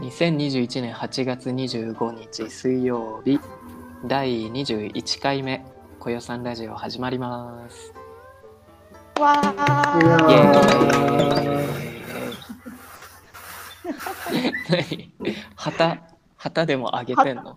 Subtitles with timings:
[0.00, 3.38] 2021年8月25日水曜日
[4.06, 5.64] 第21回目
[6.00, 7.92] 「こよさんラジオ」始まります。
[9.20, 10.32] わイー
[14.72, 15.46] エーイ 何？
[15.54, 15.98] 旗
[16.36, 17.56] 旗でも上げてんの？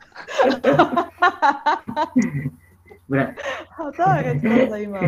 [3.09, 3.33] ブラ
[3.71, 4.99] 旗あげてたんだ今。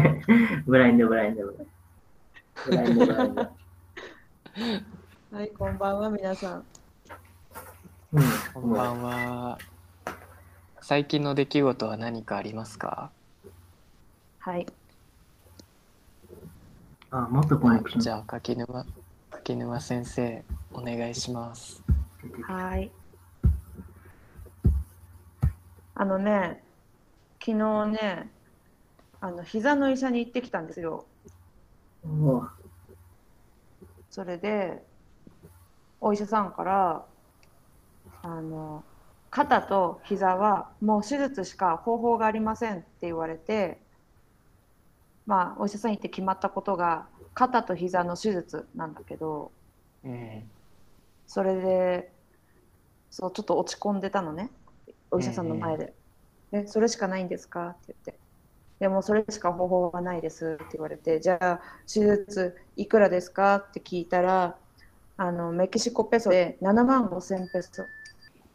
[0.66, 1.46] ブラインド、ブラインド。
[2.66, 3.42] ブラインド、ブラインド。
[5.32, 6.64] はい、こんばんは皆さん。
[8.12, 8.24] うん、
[8.56, 9.60] こんばんは。
[10.82, 13.12] 最近の出来事は何かありますか？
[14.40, 14.66] はい。
[17.12, 18.02] あ、もっとコネクション。
[18.02, 18.84] じゃあ柿沼
[19.30, 21.84] 柿沼先生お願いします。
[22.48, 22.90] はい。
[25.94, 26.64] あのね、
[27.40, 28.32] 昨日ね、
[29.22, 31.06] あの膝の医者に行ってきたんですよ。
[34.10, 34.84] それで、
[36.02, 37.06] お医者さんから、
[38.22, 38.84] あの、
[39.30, 43.80] 肩と膝はもう手術しか方法がありませんって言われて、
[45.26, 49.52] まあ、お医者さんに行って決まったことが、肩と膝の手術なんだけど、
[50.04, 50.52] うん
[51.28, 52.12] それで、
[53.10, 54.52] そう、ちょっと落ち込んでたのね、
[55.12, 55.94] お医者さんの前で。
[56.52, 57.70] え、それしかないんですか？
[57.70, 58.20] って言って。
[58.80, 63.56] でも、それしか方法がないですって言われて、じゃあ、手術いくらですか？
[63.58, 64.58] って聞いたら、
[65.18, 67.90] あの、メキシコペソで7万5千ペソ。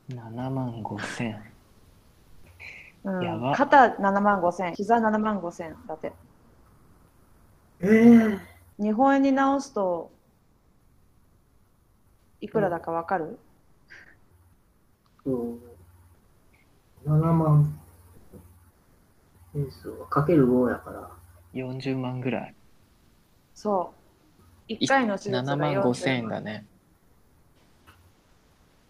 [0.08, 1.42] 7万5千。
[3.05, 6.12] うんやば、肩7万5千、膝7万5千だって。
[7.80, 8.41] えー、
[8.78, 10.11] 日本円に直すと、
[12.41, 13.38] いくらだかわかる、
[15.24, 15.58] と、
[17.06, 17.78] 7万
[19.52, 21.11] ペースをかける5やから、
[21.52, 22.55] 40万ぐらい。
[23.55, 23.92] そ
[24.68, 24.72] う。
[24.72, 26.66] 1回の手術が7万5千円だね。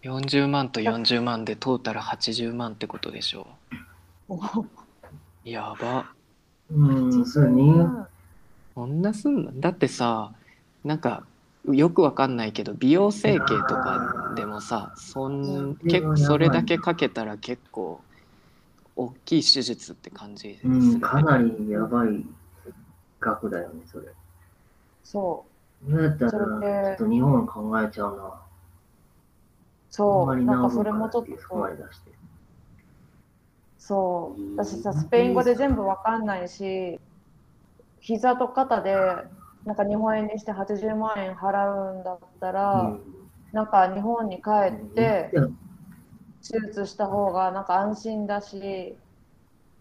[0.04, 3.47] 40万と40万でトータル80万ってことでしょ
[4.28, 4.66] 40
[5.44, 6.12] やば。
[6.70, 7.62] うん、そうね。
[8.75, 9.60] こんなすんの？
[9.60, 10.32] だってさ
[10.84, 11.25] なんか
[11.70, 18.00] よくわかんないけど美容整形とかでもさそん結構それだけかけたら結構
[18.97, 22.25] 大きい手術って感じするうん、ねかなりやばい
[23.21, 24.09] 額だよね、それ。
[25.03, 25.47] そ
[25.82, 28.44] どうやったら、ちょっと日本考えちゃうな。
[29.97, 31.31] そう、なんかそれもちょっと。
[33.78, 36.99] そう、私さ、スペイン語で全部わかんないし、
[38.00, 38.93] 膝と肩で、
[39.65, 42.97] なんか日本円にして80万円払うんだったら、
[43.53, 45.59] なんか日本に帰ってうん
[46.43, 48.97] 手術した方がなんか安心だし、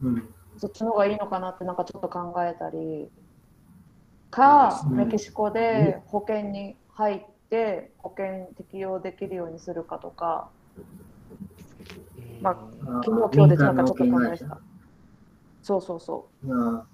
[0.01, 3.09] うん、そっちの方がいいのかなってなんかちょっと考えたり、
[4.29, 7.21] か、うんメキシコで保険に入っ
[7.53, 10.49] て保険適用できるようにするかとか、
[12.41, 14.59] まああ昨日今日でなんかちょっと考えてた。
[15.61, 16.85] そうそうそまあ、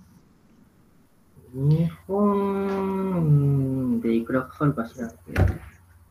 [1.53, 5.43] 日本でいくらかかるか知らんけど、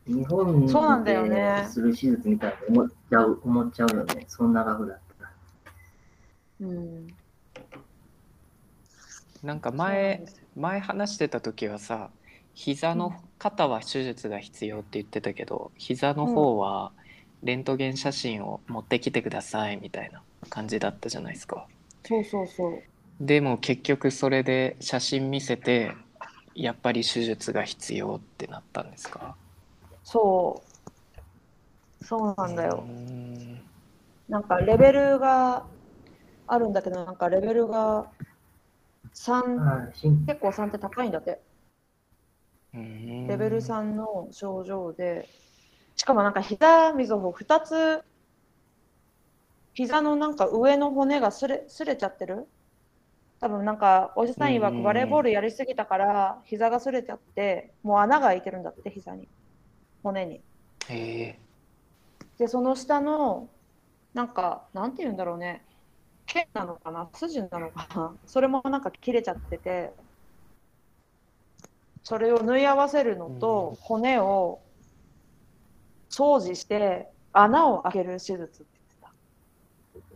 [0.07, 4.25] 日本そうなんだよねでする手術みたいな思っちゃう、思っちゃうよね。
[4.27, 5.31] そんな額だったら。
[6.61, 6.65] う。
[6.65, 7.07] うん。
[9.43, 10.25] なんか前
[10.57, 12.09] 前話してた時はさ
[12.53, 16.91] 膝の肩は手術が必要って言ってたけど膝の方は
[17.41, 21.65] レントゲン写真を持ってきてくださいみたいな感じだったじゃないですか。
[22.05, 22.83] そうそうそう。
[23.21, 25.91] でも結局それで写真見せて
[26.53, 29.35] やっぱり手術が必要ってなったんですか？
[30.03, 30.61] そ
[32.01, 32.05] う。
[32.05, 32.91] そうなんだよう。
[32.91, 33.61] ん
[34.27, 35.65] なんかレベルが
[36.47, 38.07] あるんだけど、なんかレベルが
[39.13, 41.39] 3、はい、しん結構3って高いんだって。
[42.73, 45.27] うんレベル3の症状で、
[45.95, 48.03] しかもなんか膝みぞ2つ、
[49.73, 52.47] 膝のなんか上の骨がすれすれちゃってる？
[53.39, 59.27] 多分なんかお医者さん曰うんくバレーボールやりすぎたから膝がすれちゃって、もう穴が開いてるんだって、膝に。
[60.03, 60.41] 骨に。
[60.87, 63.47] で、その下の、
[64.13, 65.63] なんか、なんて言うんだろうね。
[66.25, 67.09] 腱なのかな？
[67.13, 68.13] 筋なのかな？
[68.25, 69.93] それもなんか切れちゃってて、
[72.03, 74.61] それを縫い合わせるのと、うん骨を
[76.09, 79.11] 掃除して穴を開ける手術って言ってた。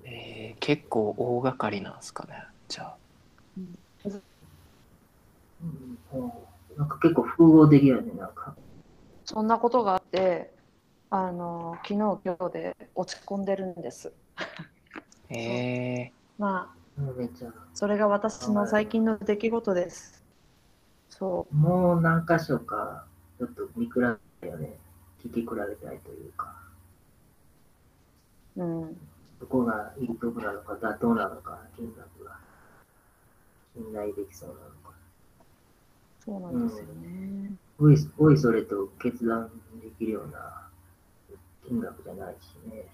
[0.06, 2.96] えー結構大掛かりなんですかねじゃあ
[3.58, 3.78] うん
[6.14, 6.32] うん
[6.78, 8.56] なんか結構複合的やね、なんか。
[9.26, 10.52] そんなことがあって、
[11.10, 14.12] あの、昨日今日で落ち込んでるんです。
[15.30, 16.84] えまあ。
[17.74, 20.23] それが私の最近の出来事です。
[21.20, 21.56] そう。
[21.56, 23.06] もう何箇所か、
[23.38, 23.94] ちょっと見比
[24.42, 24.78] べよね。
[25.24, 26.56] 聞き比べたいというか。
[28.58, 28.98] うん。
[29.40, 32.38] どこがいいとこなのか、妥当なのか、金額が
[33.76, 34.94] 信頼できそうなのか。
[36.26, 37.52] そうなんですよね。
[37.80, 39.50] おいおいそれと決断
[39.82, 40.68] できるような
[41.68, 42.86] 金額じゃないしね。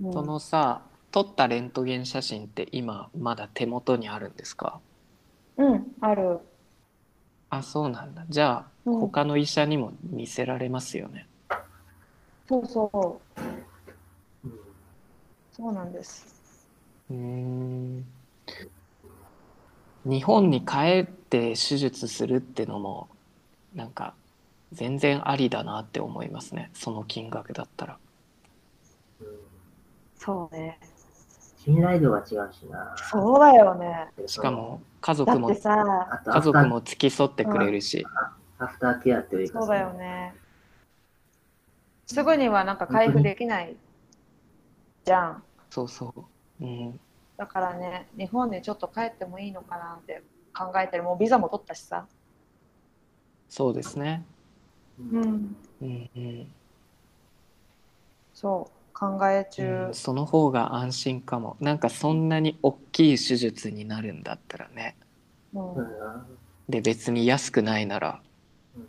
[0.00, 0.82] うんそのさ
[1.12, 4.80] 撮ったレントゲン写真って今まだ手元にあるんですか？
[5.56, 6.38] うん、ある。
[7.50, 11.26] あそうなんだじゃあ、うん他の医者にも見せられますよね
[12.48, 13.40] そうそう。
[14.44, 14.58] うん
[15.52, 16.26] そうなんです。
[17.10, 18.04] うーん
[20.04, 23.08] 日本に帰って手術するってのも
[23.74, 24.14] なんか
[24.72, 27.98] 全然ありだなって思いますねその金額だったら
[29.20, 29.26] うん
[30.16, 30.78] そうね。
[31.58, 32.94] 信頼度が違うしな。
[32.96, 34.08] そうだよね。
[34.26, 38.06] しかも家だ族も家族も付き添ってくれるし、
[38.58, 40.34] アフターケアっていうかそうだよね。
[42.06, 43.76] すぐにはなんか回復できない
[45.04, 45.42] じゃん。
[45.70, 46.12] そうそ
[46.60, 47.00] ううん
[47.36, 50.22] だからね、日本にちょっと帰ってもいいのかなって
[50.54, 51.04] 考えてる。
[51.04, 52.06] もうビザも取ったしさ。
[53.48, 54.24] そうですね
[54.98, 55.56] うんん。
[55.80, 56.54] うんうん
[58.34, 59.86] そう、考え中。
[59.88, 64.96] うんその方が安心かもなんかそんなに大きい手術になるんだったらね
[65.54, 65.86] うん
[66.68, 68.20] で別に安くないなら
[68.76, 68.88] うん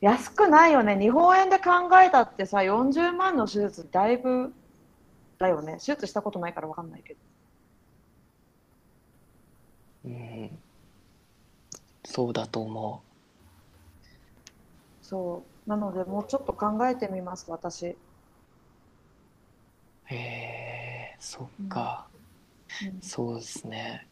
[0.00, 0.98] 安くないよね。
[0.98, 4.52] 日本円で考えたってさ、40万の手術だいぶ
[5.38, 5.74] だよね。
[5.74, 7.20] 手術したことないからわかんないけど。
[10.04, 10.58] うん
[12.04, 13.02] そうだと思
[15.02, 15.70] そう。
[15.70, 17.96] なので、もうちょっと考えてみます、私。
[20.12, 22.06] うへえそっか、
[22.82, 23.00] うん。
[23.00, 24.06] そうですね。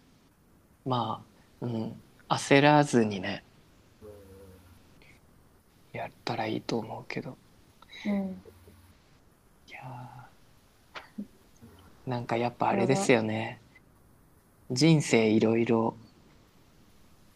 [0.85, 1.23] ま
[1.61, 2.00] あうん。
[2.29, 3.43] 焦らずにね
[5.93, 7.37] やったらいいと思うけど。
[8.06, 8.43] うん。
[9.69, 11.25] いやー。
[12.06, 13.61] なんかやっぱあれですよね。
[14.70, 15.97] 人生いろいろ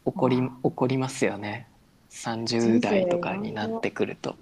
[0.06, 1.68] 起こりあ起こりますよね。
[2.10, 4.36] 30代とかになってくると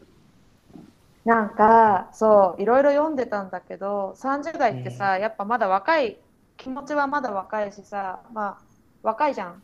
[1.24, 6.24] なんか、そう、いろいろ読んでたんだけど、30代ってさ、やっぱまだ若い、
[6.56, 8.64] 気持ちはまだ若いしさ、まあ、
[9.02, 9.62] 若いじゃん。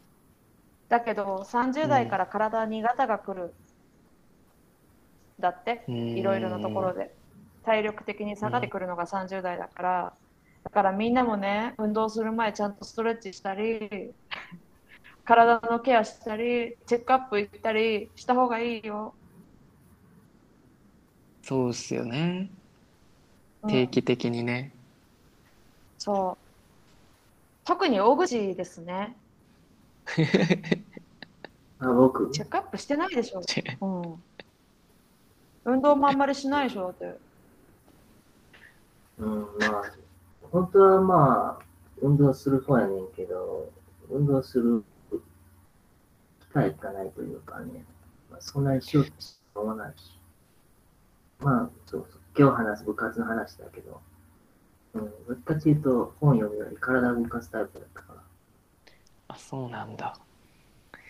[0.88, 3.54] だけど、30代から体にガタが来る。
[5.40, 7.16] だって、いろいろなところで。
[7.64, 10.18] 体力的に下がってくるのが30代だから、
[10.64, 14.14] だからみんなもね、運動する前ちゃんとストレッチしたり、
[15.24, 19.17] 体のケアしたり、チェックアップ行ったりした方がいいよ。
[21.48, 22.50] そうっすよね
[23.62, 24.70] うん定期的にね、
[25.96, 26.44] そう。
[27.64, 29.16] 特に大口ですね。
[31.80, 32.30] あ僕？
[32.32, 33.40] チェックアップしてないでしょ。
[33.80, 34.22] うん。
[35.64, 36.82] 運動もあんまりしないでしょ。
[36.82, 37.18] だって。
[39.18, 39.92] うん、まあ、
[40.52, 41.64] 本当はまあ、
[42.02, 43.72] 運動する方やねんけど、
[44.10, 44.84] 運動する
[46.40, 47.86] 機会がないというかね、
[48.30, 49.06] まあ、そんなにしよう
[49.54, 50.17] と思わないし。
[51.40, 54.00] まあ、そうそう、今日話す部活の話だけど、
[54.94, 58.22] うん、どっちかっていうと本読むより体を動かすタイプだったから。
[59.28, 60.18] あそうなんだ。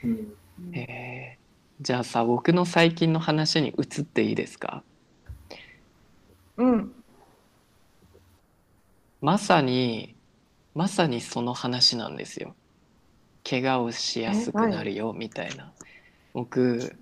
[0.04, 0.34] うん、
[0.72, 1.38] へえ
[1.80, 4.82] じゃあさ僕の最近の話に移っていいですか？
[6.56, 6.92] うん。
[9.20, 10.16] まさに
[10.74, 12.54] まさにその話なんですよ。
[13.48, 15.72] 怪我をしやすくなるよみたいな。
[16.34, 16.96] 僕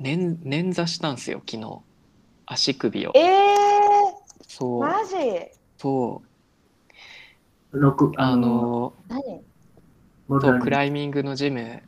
[0.00, 1.80] 捻挫したんですよ昨日
[2.46, 3.12] 足首を。
[3.14, 4.80] ええー、そう。
[4.80, 5.14] マジ？
[5.78, 6.22] そ
[7.72, 7.78] う。
[7.78, 9.42] 六あ、の何？
[10.28, 11.82] そうクライミングのジム。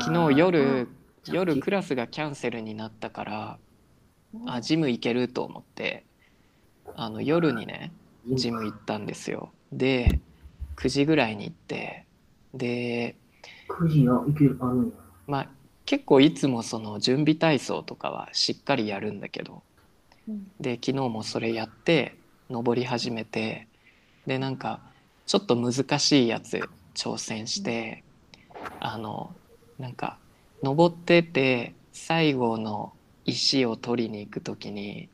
[0.00, 0.88] 昨日夜
[1.24, 3.58] 着夜クラスがキャンセルになったから
[4.46, 6.04] あジム行けると思って
[6.94, 7.92] あの夜にね
[8.32, 9.50] ジム行ったんですよ。
[9.72, 10.20] で
[10.76, 12.06] 9時ぐらいに行って
[12.54, 13.16] で
[13.68, 14.92] 9時はいける、あるんや。
[15.26, 15.48] まあ
[15.88, 19.62] 結構いつもその準備体操とかはしっかりやるんだけど。
[20.28, 20.46] うん。
[20.60, 22.14] で昨日もそれやって
[22.50, 23.66] 登り始めて。
[24.26, 24.80] でなんか
[25.24, 26.60] ちょっと難しいやつ
[26.94, 28.04] 挑戦して、
[28.80, 29.34] あの
[29.78, 30.18] なんか
[30.62, 32.92] 登ってて最後の
[33.24, 35.08] 石を取りに行く時に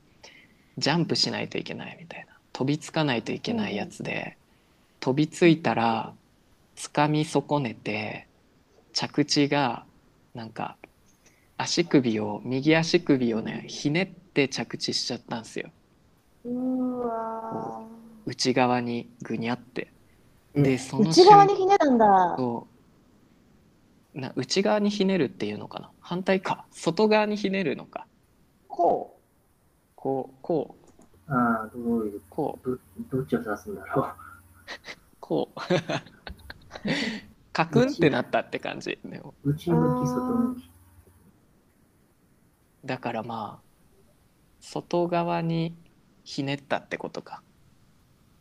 [0.77, 2.37] ジャンプしないといけないみたいな。
[2.53, 4.37] 飛びつかないといけないやつで、
[4.99, 6.13] 飛びついたら
[6.75, 8.27] 掴み損ねて
[8.93, 9.85] 着地が
[10.35, 10.77] なんか
[11.57, 15.71] 足首を右足首をねひねって着地しちゃったんですよ。
[16.45, 17.83] うわ
[18.27, 19.93] 内側にぐにゃって。
[20.55, 22.35] えでそーの内側にひねるんだ。
[22.37, 22.67] そ
[24.15, 24.19] う。
[24.19, 25.91] な内側にひねるっていうのかな。
[26.01, 26.67] 反対か。
[26.73, 28.07] 外側にひねるのか。
[28.69, 29.21] こ
[29.95, 30.77] こうこ
[31.29, 31.33] う。
[31.33, 32.79] ああ、どういう、こう。
[33.11, 34.07] どどっちを指すんだろう。
[35.21, 35.61] こう
[37.55, 38.99] カクンってなったって感じ。
[39.05, 40.71] でも内向き、外向き。
[42.85, 43.65] だからまあ
[44.61, 45.75] 外側に
[46.25, 47.43] ひねったってことか。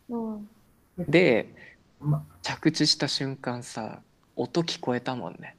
[0.10, 0.50] うん。
[0.98, 1.55] で
[2.00, 4.03] ま、着地した瞬間さ
[4.36, 5.58] 音聞こえたもんね。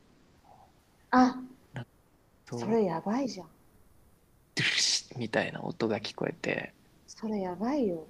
[1.10, 1.38] あ、
[2.46, 3.48] それやばいじゃん。
[4.56, 6.74] ドゥルシッみたいな音が聞こえて。
[7.06, 8.06] それやばいよ。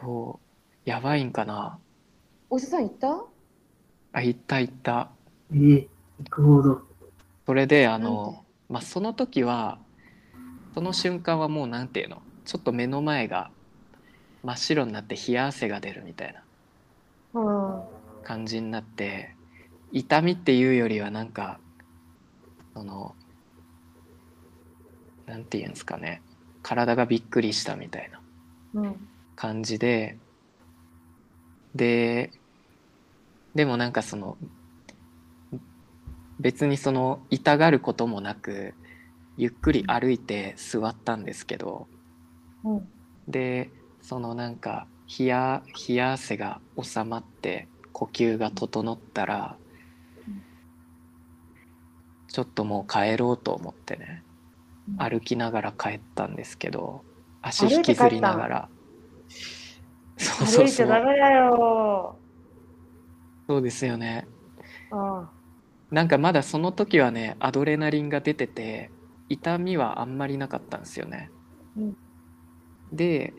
[0.00, 0.40] そ
[0.86, 0.90] う。
[0.90, 1.78] やばいんかな。
[2.50, 3.24] お医者さん行った？
[4.12, 5.08] あ行った行った
[5.52, 5.88] えー、
[6.18, 6.82] 行くほど。
[7.46, 9.78] それであのまあその時は
[10.74, 12.22] その瞬間はもうなんていうの？
[12.44, 13.50] ちょっと目の前が
[14.42, 16.34] 真っ白になって冷や汗が出るみたい
[17.32, 17.82] なうん。
[18.24, 19.34] 感じになって
[19.92, 21.58] 痛みっていうよりはなんか
[22.74, 23.14] その
[25.26, 26.22] なんていうんですかね？
[26.62, 28.10] 体がびっくりしたみたい
[28.74, 29.08] なうん。
[29.36, 30.18] 感じで
[31.74, 32.30] で
[33.54, 34.36] でもなんかその
[36.40, 38.74] 別にその痛がることもなく
[39.36, 41.86] ゆっくり歩いて座ったんですけど
[42.64, 42.88] うん。
[43.28, 44.86] でそのなんか
[45.18, 49.56] 冷や冷や汗が収まって呼吸が整ったら
[50.26, 50.42] うん
[52.28, 54.22] ちょっともう帰ろうと思ってね
[54.88, 57.04] うん歩きながら帰ったんですけど
[57.42, 58.68] 足引きずりながら
[60.16, 62.16] そうそ歩いちうそうゃダメだよ。
[63.52, 64.26] そうですよね。
[64.90, 65.28] うん。
[65.90, 68.90] なんかまだその時はねアドレナリンが出てて
[69.28, 71.30] 痛みはあんまりなかったんですよね、
[71.76, 71.96] うん。
[72.90, 73.34] で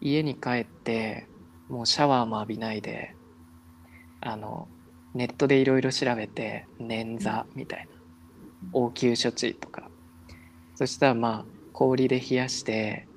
[0.00, 1.26] 家に帰って
[1.68, 3.16] もうシャワーも浴びないで
[4.20, 4.68] あの
[5.14, 7.96] ネットでいろいろ調べて捻挫みたいな。
[8.72, 9.90] 応急処置とか。
[10.76, 13.08] そしたらまあ氷で冷やして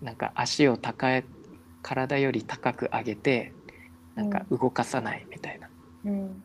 [0.00, 1.24] なんか足を高え
[1.82, 3.52] 体より高く上げて
[4.14, 5.68] なんか動かさないみたいな。
[6.04, 6.42] うん。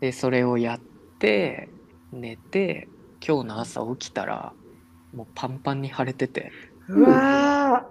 [0.00, 0.80] でそれをやっ
[1.18, 1.68] て
[2.12, 2.88] 寝て
[3.26, 4.52] 今日の朝起きたら
[5.14, 6.52] もうパンパンに腫れてて。
[6.88, 7.86] うわ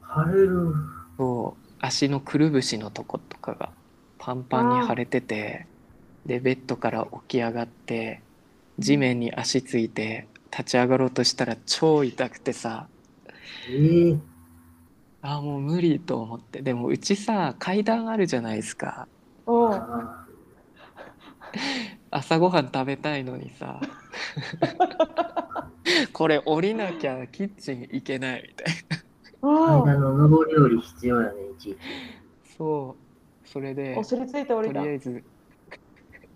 [0.00, 0.72] 晴れる。
[1.16, 1.66] そう。
[1.78, 3.70] 足のくるぶしのとことかが
[4.18, 5.66] パンパンに腫れてて
[6.24, 8.22] でベッドから起き上がって
[8.78, 12.88] 地面に足ついて立ち上がろうとしたら超痛くてさ。
[13.68, 14.18] えー、
[15.22, 16.62] あーもう無理と思って。
[16.62, 19.08] でもうちさ階段あるじゃないですか。
[19.46, 19.72] ーお
[22.10, 23.80] 朝ごはん食べたいのにさ。
[26.12, 28.74] これ降りなきゃキッチン行けないみたい
[29.42, 29.48] な。
[29.48, 29.84] おう。
[29.84, 31.78] ー間の上り下り必要やね、いちいち。
[32.56, 32.96] そ
[33.44, 33.48] う。
[33.48, 34.74] それでお尻ついて降りた。
[34.74, 34.92] とりあ。
[34.92, 35.24] えず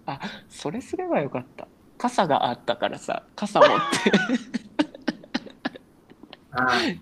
[0.07, 1.69] あそれすればよかった。
[1.99, 4.11] 傘があったからさ傘持って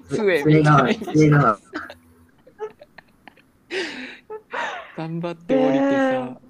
[0.09, 1.31] 杖みたいに。
[4.97, 6.41] 頑張って降りてさ、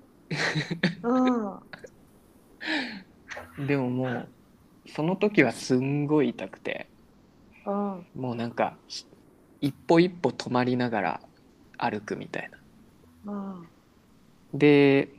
[1.02, 1.20] う
[3.62, 3.66] ん。
[3.66, 4.26] でももう
[4.94, 6.88] その時はすんごい痛くて
[7.66, 8.06] うん。
[8.16, 9.04] もうなんかひ
[9.60, 11.20] 一歩一歩止まりながら
[11.76, 12.50] 歩くみたい
[13.26, 13.68] なうん。
[14.58, 15.10] で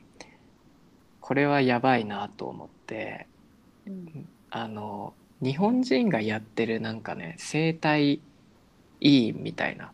[1.20, 3.28] これはやばいなと思って
[3.86, 4.28] うん。
[4.50, 8.20] あの日本人がやってるなんかね整体
[9.00, 9.92] 委員みたいな。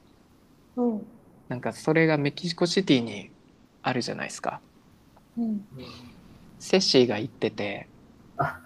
[0.76, 1.06] うん。
[1.48, 3.30] なんかそれがメキシコシティに
[3.82, 4.60] あるじゃないですか。
[5.38, 5.64] うん。
[6.58, 7.86] セッシーが行ってて。
[8.36, 8.58] あ。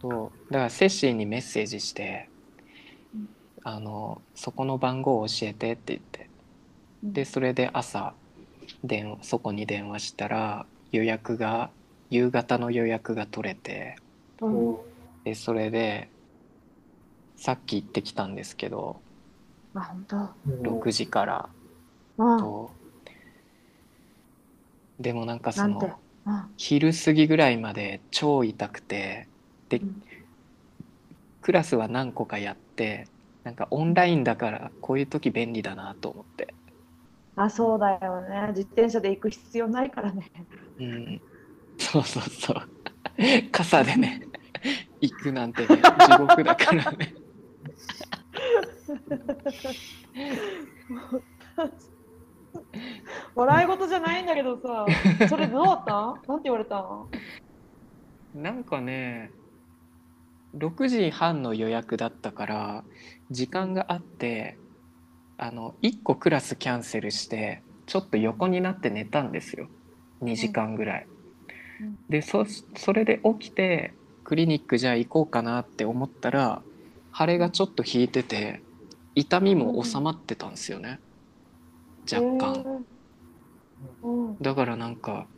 [0.00, 0.52] そう。
[0.52, 2.28] だからセッシーにメッセージして
[3.14, 3.28] うん
[3.64, 6.28] 「あのそこの番号を教えて」って言って。
[7.02, 8.14] でそれで朝
[8.84, 11.70] 電話そこに電話したら予約が
[12.10, 13.96] 夕方の予約が取れて。
[14.42, 14.76] うん。
[15.26, 16.08] こでそれで
[17.36, 19.00] さっき行ってきたんですけど
[19.74, 20.16] あ、本当？
[20.16, 21.48] う6時から
[22.18, 22.38] うん。
[22.38, 22.70] と
[24.98, 26.00] でもなんかその。
[26.26, 26.54] うん。
[26.56, 29.28] 昼過ぎぐらいまで超痛くて
[29.68, 30.02] でうん
[31.42, 33.06] クラスは何個かやって
[33.44, 36.54] なんかオンラインだからこういう時便利だなと思って
[37.36, 38.48] あ、そうだよね。
[38.48, 40.30] 自転車で行く必要ないからね。
[40.80, 41.22] うん
[41.78, 42.68] そうそうそう
[43.52, 44.26] 傘でね
[45.00, 47.14] 行くなんてね地獄だからね。
[53.34, 54.86] 笑い事じゃないんだけどさ、
[55.28, 55.92] それどうだった？
[56.26, 56.76] なんて言われた？
[56.76, 57.08] の
[58.34, 59.30] なんかね
[60.56, 62.84] 6時半の予約だったから
[63.30, 64.56] 時間があって
[65.36, 69.68] あの1個クラスキャンセルしてちょっと横になって寝たんですよ。
[70.22, 71.06] 2時間ぐらい。
[71.80, 71.98] うん。
[72.08, 73.92] でそそれで起きて
[74.26, 76.60] クリニックじゃあ行こうかなって思ったら
[77.16, 78.60] 腫れがちょっと引いてて
[79.14, 80.98] 痛みも収まってたんですよね。
[82.12, 82.84] 若干。
[84.02, 84.36] うん。
[84.40, 85.28] だからなんか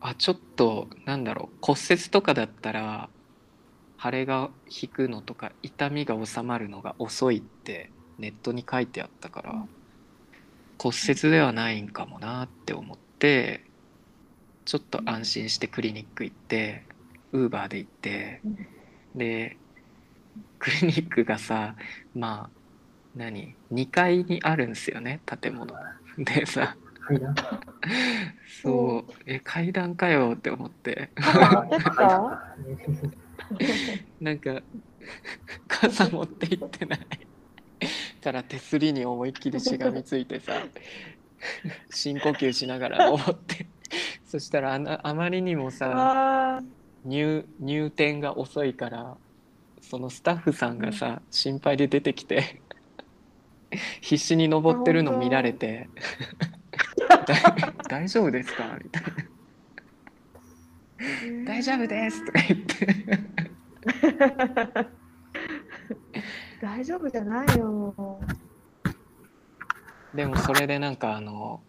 [0.00, 3.08] あちょっとなんだろう骨折とかだったら
[4.00, 9.68] 腫れが引くのとか痛みが収まるのが遅いってネットに書いてあったから、うん。
[10.78, 13.64] 骨折ではないんかもなって思って
[14.64, 16.84] ちょっと安心してクリニック行って
[17.32, 18.40] ウーバーで行って
[19.14, 19.56] で
[20.58, 21.74] クリニックがさ
[22.14, 22.56] まあ
[23.14, 25.74] 何？2階にあるんですよね建物。
[26.18, 26.76] でさ
[28.62, 31.10] そうえ階段かよって思って。
[34.20, 34.60] なんか
[35.68, 37.00] 傘持って行ってない。
[38.26, 40.52] から手すりに思いっきりしがみついてさ
[41.90, 43.66] 深呼吸しながら登って。
[44.24, 46.62] そしたらあなあまりにもさあ
[47.06, 49.16] 入入店が遅いから
[49.80, 52.60] そのスタッフさんがさ心配で出てきて
[54.02, 55.88] 必死に登ってるの見られて
[57.26, 57.72] 「大
[58.02, 59.08] 大丈夫ですか?」みたいな。
[60.98, 62.86] ー「大丈夫です」とか言って。
[66.60, 68.20] 大丈夫じゃないよ。
[70.14, 71.60] でもそれでなんかあの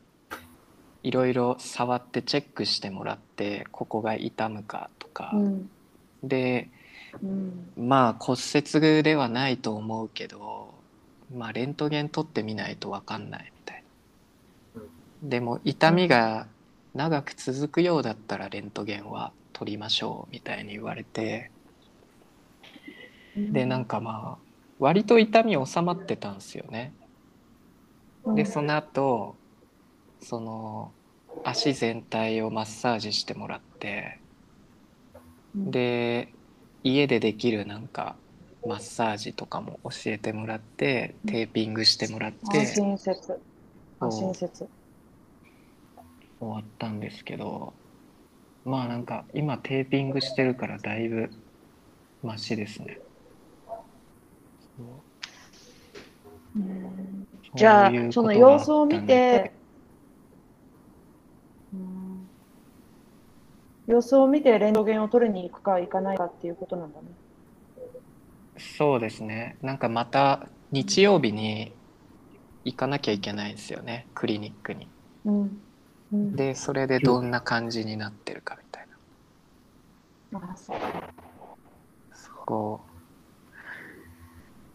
[1.03, 5.69] いろいろ触ってチェックしてもらってここが痛むかとか、うん。
[6.23, 6.69] で
[7.21, 7.69] うん。
[7.77, 10.73] まあ骨折ではないと思うけど
[11.35, 13.83] まあレントゲン取ってみないと分かんないみたい
[14.75, 14.81] な。
[15.23, 16.47] でも痛みが
[16.93, 21.51] 長く続くようだったらレントゲンは取りましょうみたいに言われて。
[23.35, 24.47] でなんかまあ
[24.79, 26.91] 割と痛み収まってたんですよね。
[28.35, 29.35] でその後
[30.21, 30.91] その
[31.43, 34.19] 足全体をマッサージしてもらって
[35.55, 36.33] で
[36.83, 38.15] 家でできるなんか
[38.65, 43.39] マッサージとかも教えてもらってテーピングしてもらっあて親切。
[44.01, 44.67] 親切。
[46.39, 47.73] 終わったんですけど
[48.65, 51.31] まあなんか今テーピングしてるからだいぶ
[52.21, 52.99] マシですね。
[56.55, 59.51] うんじゃあその様子を見て、
[61.73, 62.27] うん
[63.87, 67.07] 様子を見てレントゲンを取りに行くか行かないかっていうことなんだね。
[68.57, 71.71] そうですねなんかまた日曜日に
[72.65, 74.87] 行かなきゃいけないんですよねクリニックに。
[75.25, 75.61] うん
[76.11, 78.87] うん、でそれでどんな感じになってるかみたい
[80.31, 80.39] な。
[80.39, 80.77] あそう
[82.11, 82.81] そ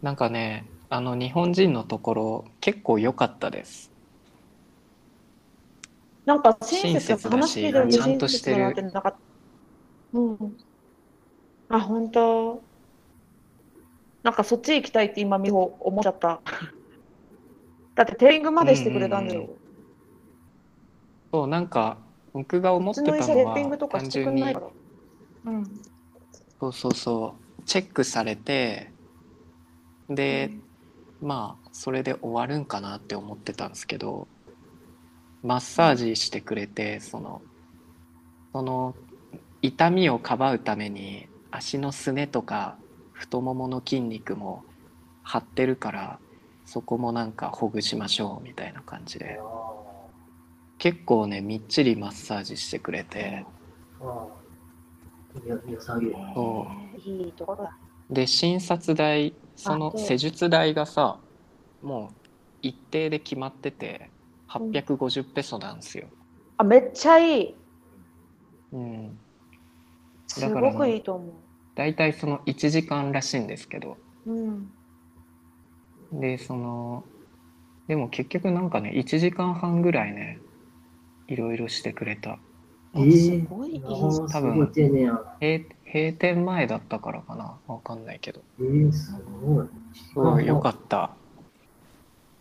[0.03, 3.91] うなんかねあの日本人のところ結構良かったです。
[6.24, 8.74] なんか親切親切だし話聞いてるとちゃんとしてる
[10.12, 10.56] うん。
[11.68, 12.68] あ、本当。
[14.22, 16.42] なんかそっち行きたいって今美穂思っちゃった。
[17.94, 19.58] だってテーピングまでしてくれたんだよ。
[21.32, 21.98] そうなんか
[22.32, 24.52] 僕が思ってたのは単純に。
[25.44, 25.82] うん。
[26.61, 28.94] そうそうそうチェックされて
[30.08, 30.61] で
[31.20, 34.32] まあそれで終わるんかなって思ってたんですけど
[35.42, 37.42] マッサージしてくれてその
[38.52, 38.94] その
[39.61, 42.76] 痛みをかばうために足のすねとか
[43.12, 44.64] 太ももの筋肉も
[45.22, 46.18] 張ってるから
[46.64, 49.38] そこもなんかほぐしましょうみたいな感じで。
[50.83, 53.46] 結構ねみっちりマッサージしてくれて。
[58.11, 61.20] で診察代その施術代がさ
[61.83, 62.14] もう
[62.62, 64.11] 一定で決まってて
[64.52, 66.08] 850ペソなんですよ。
[66.56, 67.54] あ、めっちゃいい。
[68.72, 69.18] うん、
[70.26, 71.32] すだからねごくいいと思
[71.74, 74.30] だいたいその1時間らしいんですけどう。
[74.32, 74.72] うん。
[76.12, 77.04] でその
[77.88, 80.40] でも結局なんかね1時間半ぐらいね
[81.28, 82.38] いろいろしてくれた
[82.94, 85.20] ええすごいいいああすごい丁寧やな。
[85.40, 89.12] 閉閉店前だったからかなわかんないけどええす
[89.42, 89.66] ごい。
[89.94, 91.18] すごいよかった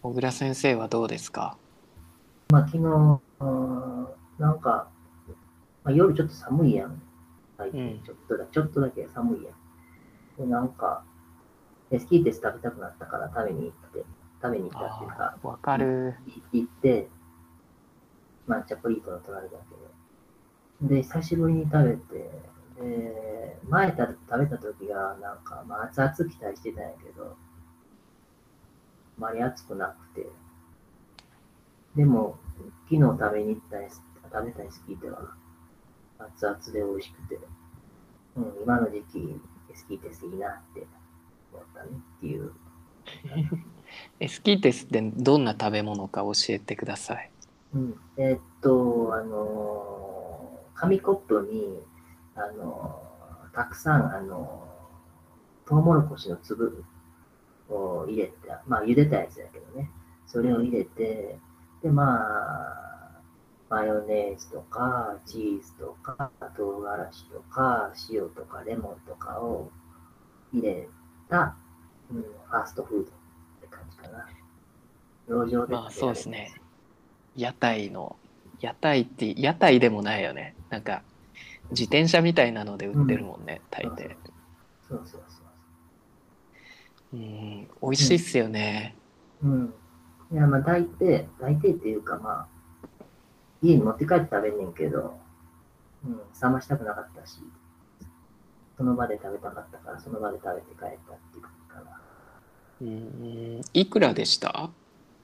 [0.04, 1.58] 小倉先生はどうですか？
[2.52, 3.22] まあ、昨日、
[4.40, 4.92] なんか、
[5.84, 7.02] まあ、夜ちょっと寒いやん。
[7.58, 9.56] 最うん近、ちょっとだ、ちょっとだけ寒いやん。
[10.38, 11.04] で、なんか、
[11.92, 14.06] エスキーテス食べたくなったから食べに行って、
[14.42, 16.16] 食べに行ったっていうかあ、わかる
[16.54, 17.10] い行って、
[18.48, 19.58] まあ、チャポリートの隣だ
[20.82, 20.90] けど。
[20.96, 22.30] で、久しぶりに食べて、
[22.82, 27.36] で、前た食べた時が、なんか、まあ、熱々期待してたんやけど、あ
[29.18, 30.28] まり熱くなくて、
[31.96, 32.38] でも、
[32.92, 35.20] 昨日食べに行ったエス食べたエスキーテは、
[36.20, 37.40] 熱々で美味しくて、
[38.36, 39.40] うん、今の時期、
[39.72, 40.86] エスキーテスいいなって
[41.54, 42.52] 思ったねっていう
[44.20, 47.32] エスキーテスってどんな食べ物か教えてください。
[47.76, 51.80] うん、えーっと、あのー紙コップに、
[52.36, 56.84] あのーたくさん、あのートウモロコシの粒
[57.70, 58.34] を入れて、
[58.68, 59.90] まあ、茹でたやつだけどね、
[60.28, 61.38] それを入れて、
[61.84, 63.22] で、まあ、
[63.70, 69.72] マヨネーズとか、チーズとか、唐辛子とか、塩とか、レモンとかを
[70.54, 70.88] 入れ
[71.30, 71.56] た、
[72.12, 73.08] うん、ファーストフードっ
[73.62, 74.28] て感じかな。
[75.28, 76.54] でまあそうですね。
[77.38, 78.18] 屋台の
[78.60, 80.56] 屋台って屋台でもないよね。
[80.70, 81.04] なんか
[81.70, 84.16] 自転車みたいなので売ってるもんね、大抵。
[84.88, 85.40] そうそうそ
[87.14, 87.18] う。
[87.18, 88.96] うん、美味しいっすよね。
[89.42, 89.74] うん。
[90.32, 92.48] いや、まあ、大抵、大抵っていうか、まあ、
[93.62, 95.18] 家に持って帰って食べんねんけど、
[96.06, 97.40] うん、冷ましたくなかったし、
[98.78, 102.02] その場で食べたかったから、その場で食べて帰ったっていう感じかな。
[102.82, 104.72] うん、いくらでした？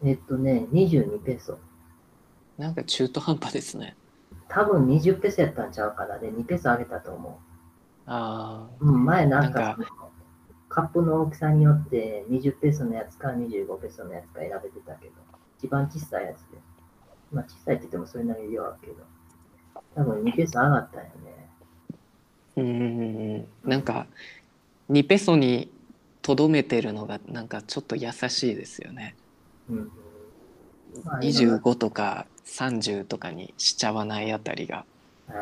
[0.04, 1.58] えっとね、22ペソ。
[2.58, 3.96] なんか中途半端ですね。
[4.48, 6.20] 多分20ペソやったんちゃうかな。
[6.20, 7.40] で、2ペソ上げたと思
[8.06, 8.86] あう。
[8.88, 9.88] うん、前なんかなんその、
[10.78, 15.14] カップの大きさによって20ペソのやつか25ペソのやつか選べてたけど、
[15.58, 16.60] 一番小さいやつで。
[17.32, 18.94] まあ小さいって言ってもそれなりに量あるけど、
[19.96, 21.50] 多分2ペソ上がったんよね。
[22.58, 24.06] あ、うん、なんか
[24.92, 25.72] 2ペソに
[26.22, 29.16] とどめてるのがなんかちょっと優しいですよね。
[29.72, 29.92] うんうん。
[31.04, 34.86] まあ今25とか30とかにしちゃわないあたりが
[35.28, 35.34] あ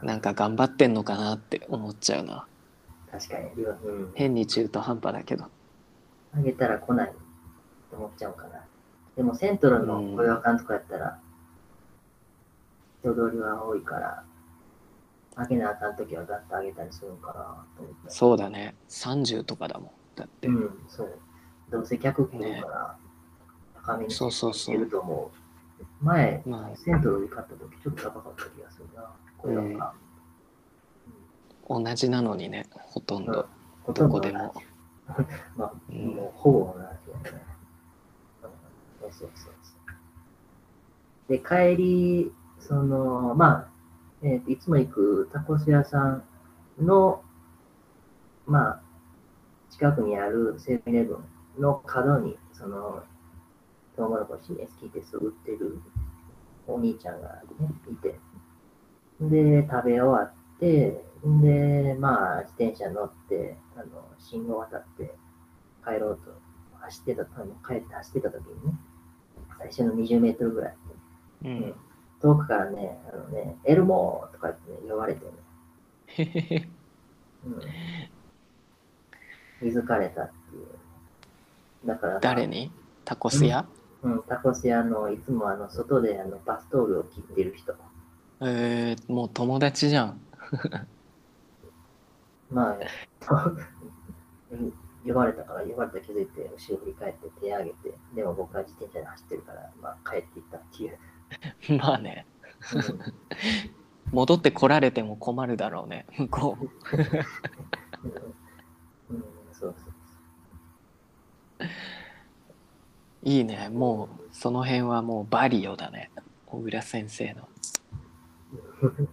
[0.00, 2.46] あ、なんか頑張ってんのかなって思っちゃうな。
[3.10, 4.12] 確かに、量うん。
[4.14, 5.44] 変に中途半端だけど。
[6.32, 7.12] あげたら来ない
[7.90, 8.64] と思っちゃうかな。
[9.16, 11.18] でも、セントルの雇用感とかやったら、
[13.00, 14.24] 人通りは多いから、
[15.36, 17.32] あげなあかんときはガッとあげたりするんかな
[17.76, 18.10] と思って。
[18.10, 18.74] そうだね。
[18.88, 19.90] 30とかだもん。
[20.14, 20.48] だって。
[20.48, 21.18] うん、そう。
[21.70, 22.96] どうせ客来るから、
[23.74, 26.04] 高めにそうそうそういると思う。
[26.04, 29.10] 前、まあセントルで買ったときちょっと高かった気がするな。
[29.38, 29.92] 雇用感。
[31.72, 33.46] 同じなのにね、ほとんど。
[33.86, 34.52] どどこでも。
[35.56, 37.42] まあ、うんもうほぼ同じよね。
[38.42, 38.50] うん
[39.00, 39.52] そうそうそう。
[41.28, 43.68] で、帰り、その、まあ、
[44.22, 46.24] えーといつも行くタコス屋さん
[46.80, 47.22] の、
[48.46, 48.80] まあ、
[49.70, 51.18] 近くにあるセブンイレブ
[51.58, 53.04] ンの角に、その、
[53.96, 55.78] トウモロコシ、エスキーテスを売ってる
[56.66, 57.28] お兄ちゃんが
[57.60, 58.18] ね、いて、
[59.20, 63.86] で、食べ終わって、で、まあ、自転車乗って、あの、
[64.18, 65.14] 信号渡って
[65.84, 66.32] 帰ろうと、
[66.80, 68.74] 走ってた、あの帰って走ってた時にね、
[69.58, 70.76] 最初の20メートルぐらい、
[71.44, 71.74] うん。
[72.22, 75.32] 遠くからね、あのね、エルモーとか言って、ね、呼ばれてね、
[76.06, 76.68] へへへ。
[77.46, 77.60] うん。
[79.60, 80.66] 気づかれたっていう。
[81.86, 82.70] だから、まあ誰に？
[83.04, 83.66] タコス屋、
[84.02, 87.74] うん、タコス屋の、いつもあの、外であの、バストールを切ってる人。
[88.42, 90.20] えー、もう友達じゃん。
[92.50, 92.78] まあ、
[94.50, 94.72] うん
[95.06, 100.98] 呼ばれたから、呼ばれた気づいて、後ろ振り返って手を挙げて、でも僕は自転車で走ってるから、まあ、帰っていったっていう。
[101.80, 102.26] まあね。
[102.74, 103.14] うん
[104.12, 106.04] 戻って来られても困るだろうね。
[106.18, 106.68] 向こう。
[109.08, 111.68] うん、うんそうそう。
[113.22, 113.68] いいね。
[113.68, 116.10] もう、その辺はもうバリオだね。
[116.46, 117.48] 小倉先生の。
[118.82, 119.08] うん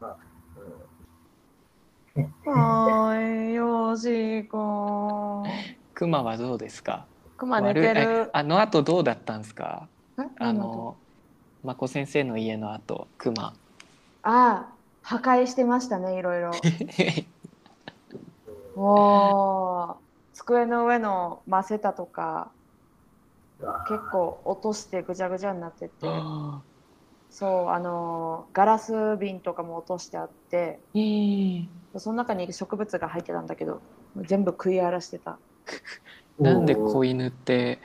[0.00, 0.16] まあ、
[2.44, 5.44] はい、よしこ。
[5.94, 7.04] クマはどうですか？
[7.36, 8.30] クマ寝てる。
[8.32, 9.88] あの後どうだったんですか？
[10.18, 10.96] えあ何のの、
[11.62, 13.48] まこ先生の家の後、クマ。
[13.48, 13.52] あ
[14.22, 14.66] あ、
[15.02, 16.50] 破壊してましたね、いろいろ。
[18.76, 19.94] うんおー
[20.34, 22.50] 机の上のマセタとか
[23.62, 26.60] あ結構落としてぐちゃぐちゃになっててあ
[27.30, 31.66] そうあのーガラス瓶とかも落としてあってーえー
[32.00, 33.82] その中に植物が入ってたんだけど
[34.16, 35.38] 全部食い荒らしてた。
[36.40, 37.80] なんで子犬って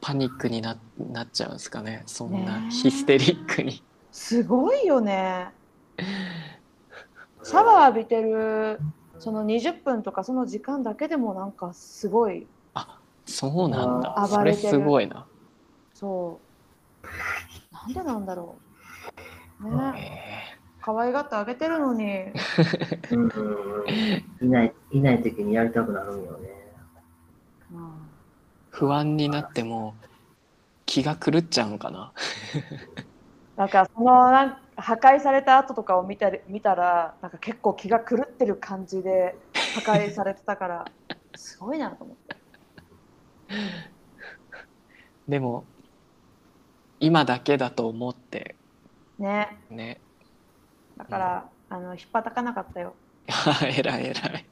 [0.00, 2.04] パニックにななっちゃうんですかね？
[2.06, 3.82] そんなヒステリックに。
[4.10, 5.54] すごいよね。
[7.42, 8.82] シャワー浴びてる
[9.18, 12.50] その20分とかその時間だけでもなんかすごい。
[13.26, 14.14] そうなんだ。
[14.16, 15.26] あーそれすごいな。
[15.94, 16.46] そう。
[17.70, 18.60] なんでなんだろ
[19.60, 19.64] う。
[19.64, 20.55] ねえ
[20.86, 22.04] 可愛がってあげてるのに。
[23.10, 23.30] うん。
[24.40, 26.48] いない、いない時にやりたくなるんよね。
[27.72, 27.90] うんー
[28.70, 29.94] 不安になっても
[30.84, 32.12] 気が狂っちゃうのかな。
[33.56, 39.34] なんかそのなんか破壊された後とかを見たり見たらなんか結構気が狂ってる感じで
[39.74, 40.84] 破壊されてたから
[41.34, 42.36] すごいなと思って。
[45.26, 45.64] でも
[47.00, 48.54] 今だけだと思って。
[49.18, 49.58] ね。
[49.68, 50.05] ね
[50.96, 52.94] だから、あの引っ叩かなかったよ。
[53.62, 54.46] えらいえらい。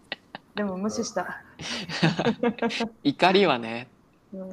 [0.54, 1.42] でも無視した、
[3.02, 3.88] 怒りはね
[4.32, 4.50] うん、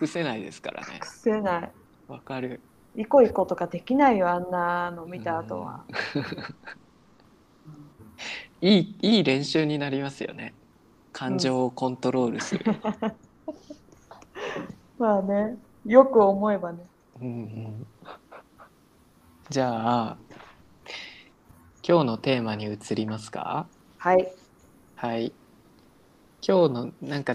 [0.00, 0.98] 隠せないですからね。
[0.98, 1.72] くせない。
[2.08, 2.60] わかる。
[2.94, 5.84] イコイコとかできないよあんなの見た後は、
[8.60, 10.54] いいいい練習になりますよね。
[11.12, 12.64] 感情をコントロールする、
[14.98, 15.56] まあね。
[15.84, 16.86] よく思えばね。
[17.20, 17.86] うんうん。
[19.50, 19.70] じゃ
[20.10, 20.16] あ
[21.84, 23.66] 今日のテーマに移りますか？
[23.98, 24.32] はい。
[24.94, 25.32] はい。
[26.46, 27.34] 今日のなんか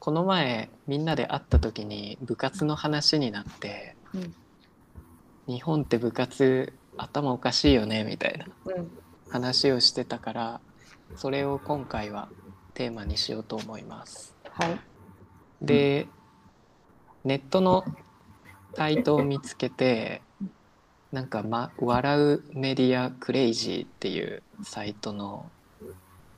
[0.00, 4.34] この前みんなで会った時に部活の話になって、うん。
[5.46, 8.90] 日本って部活頭おかしいよねみたいなうん。
[9.30, 10.60] 話をしてたから
[11.14, 12.28] それを今回は
[12.74, 14.34] テーマにしようと思います。
[14.50, 14.80] はい。
[15.62, 16.08] で
[17.22, 17.84] ネットの
[18.74, 20.20] サイトを見つけて
[21.12, 25.50] なんか、ま「笑うメディアクレイジー」っていうサイトの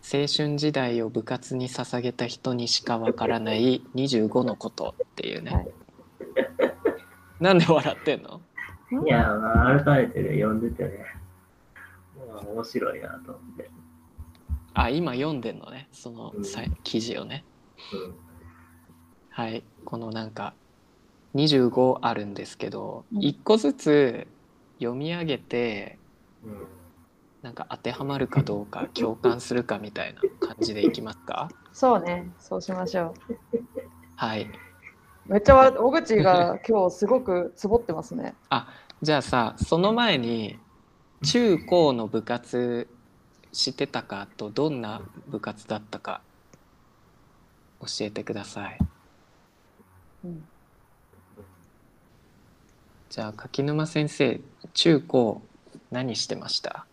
[0.01, 5.69] 青春時代を部活に捧げた人にしかわからない25のことっていうね、はい。
[7.41, 8.41] なんで笑ってんの？
[9.07, 11.05] いや、まあ、改めてね、読んでてね、
[12.33, 13.71] まあ、面白いなと思って。
[14.75, 15.89] あ今読んでんのね？
[15.93, 16.45] そのうん。
[16.45, 17.45] さ記事をね。
[17.93, 18.15] うん。
[19.31, 19.63] はい。
[19.85, 20.55] このなんか
[21.35, 23.19] 25あるんですけど、うん。
[23.19, 24.27] 1個ずつ
[24.79, 25.99] 読み上げて
[26.45, 26.69] うん。
[27.41, 31.49] なんか当てはまるかどうか共感するかみたいな感じでいきますか？
[31.73, 33.15] そうねそうしましょ
[34.17, 34.43] はい。
[34.43, 34.49] う
[35.33, 38.35] めっちゃわ小口が今日すごくつぼってますね
[39.03, 40.59] じゃあさその前に
[41.23, 42.89] 中高の部活
[43.53, 46.23] してたかとどんな部活だったか
[47.81, 48.79] 教えてください。
[50.25, 50.48] うん
[53.11, 54.41] じゃあ柿沼先生
[54.75, 55.41] 中高
[55.91, 56.87] 何してました？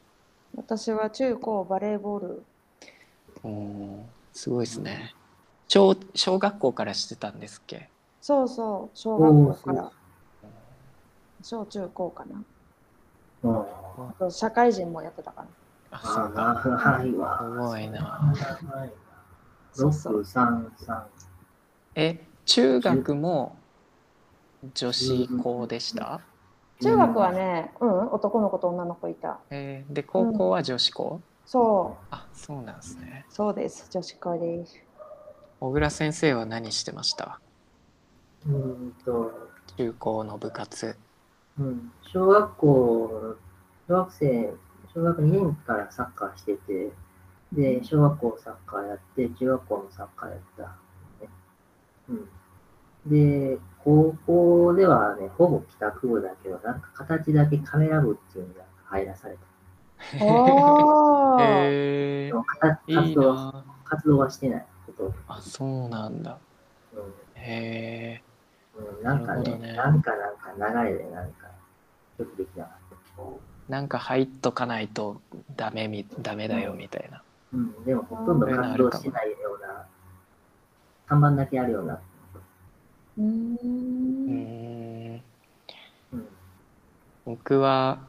[0.56, 2.44] 私は中高バレーボール。
[3.44, 4.00] おー
[4.32, 5.14] すごいですね。
[5.68, 7.90] 小小学校からしてたんですっけ？
[8.22, 9.92] そうそう小お学ー校から。
[11.44, 12.44] 小中高かな。
[13.44, 13.60] うん。
[13.60, 15.48] あと社会人もやってたかな。
[15.92, 16.62] あそうあか。
[17.04, 18.34] すごいな。
[19.74, 20.14] そうそう。
[20.14, 21.06] 六三三。
[21.96, 23.58] え中学も
[24.74, 26.22] 女子校でした、
[26.82, 28.08] 中学はねうん。
[28.12, 29.40] 男の子と女の子いた。
[29.50, 33.26] えーで高校は女子校、そあそうなんですね。
[33.30, 34.82] うそうです女子校です。
[35.60, 37.42] 小倉先生は何してました？
[38.48, 38.54] うー
[38.90, 40.98] んと、中高の部活。
[41.60, 43.38] うん、小学校、
[43.88, 44.54] 小学生、
[44.94, 46.92] 小学2年からサッカーしてて、
[47.54, 50.64] で、小学校サッカーやって、中学校もサッカーやった、
[51.22, 51.30] ね。
[52.10, 52.30] うん。
[53.12, 60.26] で、高校ではね、ほぼ帰宅部だけど、なんか形だけカメラ部っていうのが入らされた。
[60.26, 65.14] おー、へえでも形いい活動活動はしてないこと。
[65.28, 66.40] あそうなんだ。
[66.94, 67.02] うん。
[67.36, 68.24] へえ
[68.76, 69.74] うん、なんかねなるほどね。
[69.74, 71.48] なんかなんか流れでなんか、
[72.18, 73.72] よくできなかった。
[73.72, 75.22] なんか入っとかないと
[75.56, 77.22] ダメみダメだよみたいな。
[77.54, 79.86] うん、でもほとんど活動してないような、
[81.06, 82.00] 看板だけあるような。
[83.18, 85.22] うん。
[87.26, 88.00] 僕は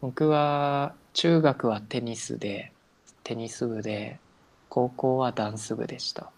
[0.00, 2.72] 僕は中学はテニスで
[3.24, 4.18] テニス部で
[4.68, 6.30] 高校はダンス部でした。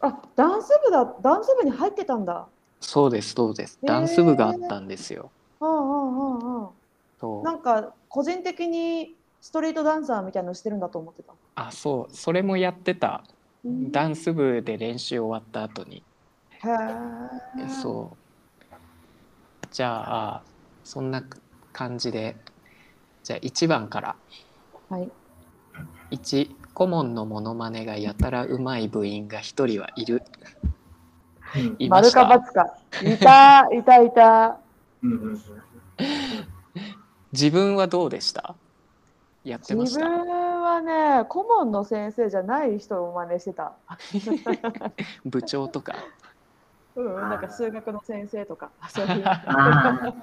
[0.00, 2.46] あダンス部だダンス部に入ってたんだ。
[2.80, 3.78] そうですそうです。
[3.82, 3.88] へー。
[3.88, 5.30] ダンス部があったんですよ、
[5.60, 6.68] うんうんうんうん
[7.20, 7.44] そう。
[7.44, 11.34] なんか個人的にストリートダンサーみたいなのしてるんだと思ってた。
[11.56, 12.16] あそう。
[12.16, 13.22] それもやってた。
[13.64, 13.92] うん。
[13.92, 16.02] ダンス部で練習終わった後に
[16.64, 16.68] へ
[17.64, 18.16] えそう。
[19.70, 20.42] じゃあ
[20.84, 21.22] そんな
[21.72, 22.36] 感じで
[23.22, 24.16] じゃあ1番から。
[24.88, 25.10] はい。
[26.10, 30.22] 1顧問のモノマネがやたらうまい部員が1人はいる。
[31.78, 32.78] いました×か。
[33.02, 34.58] いたいたいた。
[37.32, 38.54] 自分はどうでした？
[39.44, 40.00] やってました。
[40.00, 43.72] 自分はね顧問の先生じゃない人を真似してた、
[45.24, 45.94] 部長とか
[46.96, 50.14] うん、なんか数学の先生とかそういう、あ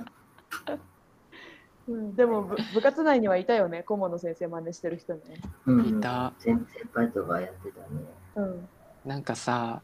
[1.88, 6.00] うん、でも部部活内にはいたよね顧問の先生真似してる人ね、ーうんうん。
[6.00, 6.34] いた。
[6.40, 7.88] 先先輩とかやってたね。
[8.36, 8.68] うん、
[9.06, 9.82] なんかさ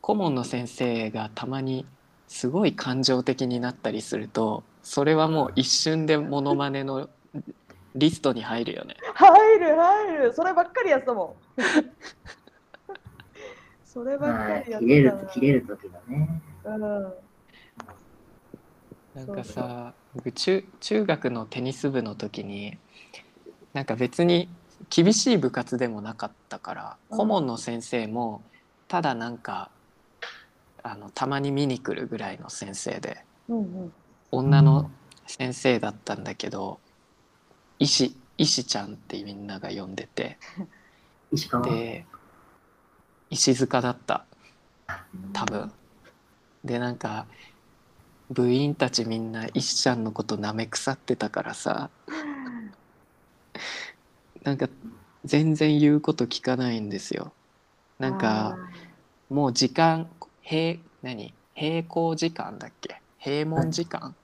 [0.00, 1.86] 顧問の先生がたまに
[2.28, 7.08] すごい感情的になったりするとそれはもう一瞬でモノマネの
[7.94, 8.96] リストに入るよね。
[9.14, 10.32] 入る入る。
[10.32, 11.62] そればっかりやってたもん
[13.92, 15.28] そればっかまありやっ切れるてたな。
[15.28, 16.42] 切れる時だね。
[16.64, 17.14] うん。
[19.14, 22.78] なんかさ僕中中学のテニス部の時に
[23.74, 24.48] なんか別に
[24.88, 28.42] 厳しい部活でもなかったから、うん顧問の先生も
[28.88, 29.70] ただなんか
[30.82, 33.92] あのたまに見に来るぐらいの先生でうんうん。
[34.30, 34.90] 女の
[35.26, 36.80] 先生だったんだけど
[37.78, 40.38] 石石ちゃんってみんなが呼んでて。
[41.64, 42.06] で
[43.32, 44.26] 石塚だった。
[45.32, 45.72] 多分。
[46.62, 47.26] でなんか
[48.30, 51.88] 部員たちみんな石ちゃんのこと舐め腐ってたからさ。
[54.44, 54.68] なんか
[55.24, 57.32] 全然言うこと聞かないんですよ。
[57.98, 58.58] なんか
[59.30, 60.10] もう時間
[60.42, 61.34] 閉何？
[61.56, 63.00] 閉校時間だっけ？
[63.24, 64.14] 閉門時間、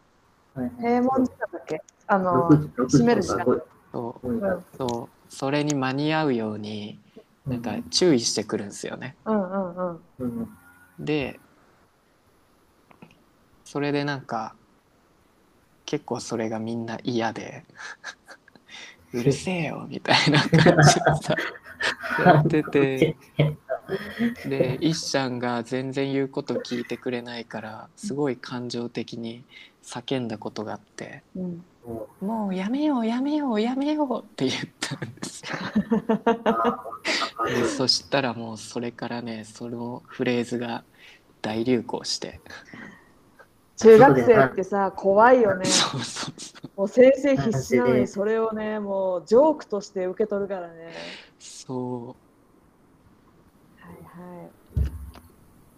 [0.54, 0.66] はい。
[0.66, 1.80] はい平門時間だっけ？
[2.08, 3.44] あの、6時6閉める時間。
[3.92, 4.28] そう。
[4.28, 5.34] 5時うんそう。
[5.34, 7.00] それに間に合うように
[7.48, 9.16] なんか注意してくるんですよね。
[10.98, 11.40] で
[13.64, 14.54] それでなんか
[15.84, 17.64] 結構それがみんな嫌で
[19.12, 20.74] 「うるせえよ」みたいな感じで
[21.22, 21.34] さ
[22.24, 23.16] やってて
[24.48, 29.44] で一ちゃんが全然言うこと聞いてくれないからすごい感情的に
[29.82, 35.56] 叫んだことがあってうん、「ももうやめようやめようやめよう」って言ったんですよ。
[37.46, 40.84] で そしたらもうそれからねそのフレーズが
[41.40, 42.40] 大流行して
[43.78, 45.64] 中学生ってさ、怖いよね。
[45.64, 50.92] そうそうそうもう先生必死なのに、それをね、もうジョークとして受け取るからね。
[51.38, 52.06] そう
[53.80, 54.50] はいはい。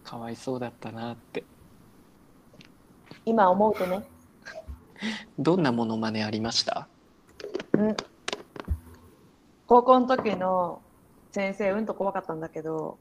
[0.03, 1.43] かわいそうだったなって
[3.23, 4.03] 今思うとね、
[5.39, 6.87] どんなモノマネありました？
[7.73, 7.97] うん、
[9.67, 10.81] 高校の時の
[11.31, 12.97] 先生うんと怖かったんだけど、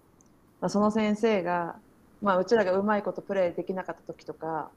[0.61, 1.77] まあ、その先生が、
[2.23, 4.71] まあ、うちらがうまいことプレーできなかった時とか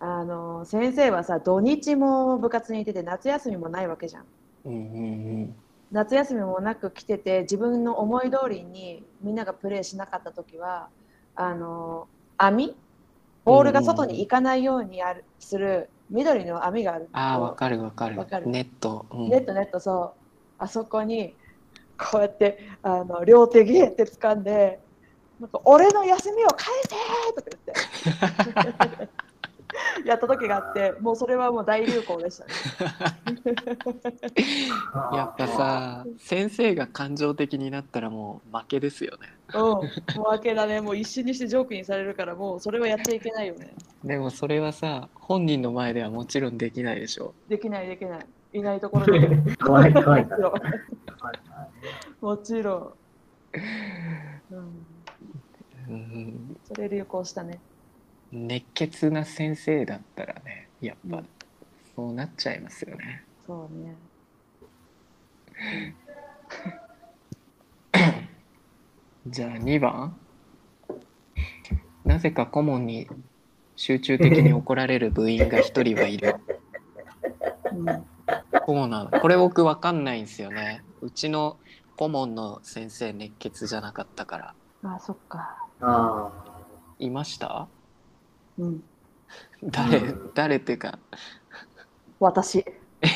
[0.00, 4.24] あの先生はさ土日も部活にいてて夏休みもないわけじゃん。
[4.64, 4.76] うんう
[5.44, 5.54] ん
[5.92, 10.88] 夏休みもなく来てて自分の思い通りにみんながプレーしなかった時は
[11.36, 12.74] あの網？
[13.44, 18.18] ボールが外に行かないようにあるする緑の網があるああわかるわかる。
[18.18, 18.46] わかる。
[18.46, 19.28] ネット、うん。
[19.28, 20.20] ネットネットそう。
[20.58, 21.34] あそこに
[21.98, 24.78] こうやってあの両手ギュって掴んで
[25.40, 26.90] なんか俺の休みを返せ
[27.34, 29.08] とか言って。
[30.04, 32.52] やった時があってもうそれはもう大流行でしたね。
[35.12, 39.28] やっぱさ先生が感情的になったらもう負けですよね。
[39.54, 39.88] うん、
[40.22, 40.80] 負けだね。
[40.80, 43.74] もう一瞬にしてジョークにされるからもうそれはやっちゃいけないよね。
[44.04, 49.28] でもそれはさ本人の前ではもちろんできないでしょできないできないいないところで。
[49.62, 50.26] 怖い怖い
[52.20, 52.96] もちろ
[54.52, 54.86] ん、うん。
[55.88, 57.60] うんそれ流行したね。
[58.32, 61.28] 熱血な先生だったらねやっぱうん
[61.94, 63.96] そうなっちゃいますよねそうね。
[69.26, 70.16] じゃあ2番
[72.04, 73.08] なぜか顧問に
[73.76, 76.36] 集中的に怒られる部員が1人はいる
[77.72, 78.04] うん
[78.66, 81.56] そうなのこれ僕わかんないんですよねうちの
[81.96, 85.56] 顧問の先生熱血じゃなかったからあそっか。
[85.80, 86.30] あ
[86.98, 87.68] いました？
[88.58, 88.82] うん。
[89.64, 90.98] 誰、うん誰っていうか
[92.20, 92.64] 私。
[92.64, 93.06] あ。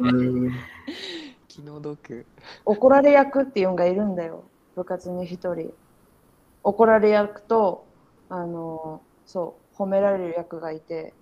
[0.00, 0.52] うん。
[1.48, 2.26] 気の毒
[2.64, 4.44] 怒られ役っていうのがいるんだよ。
[4.74, 5.72] 部活に一人。
[6.64, 7.84] 怒られ役と、
[8.28, 11.12] あの、そう、褒められる役がいて、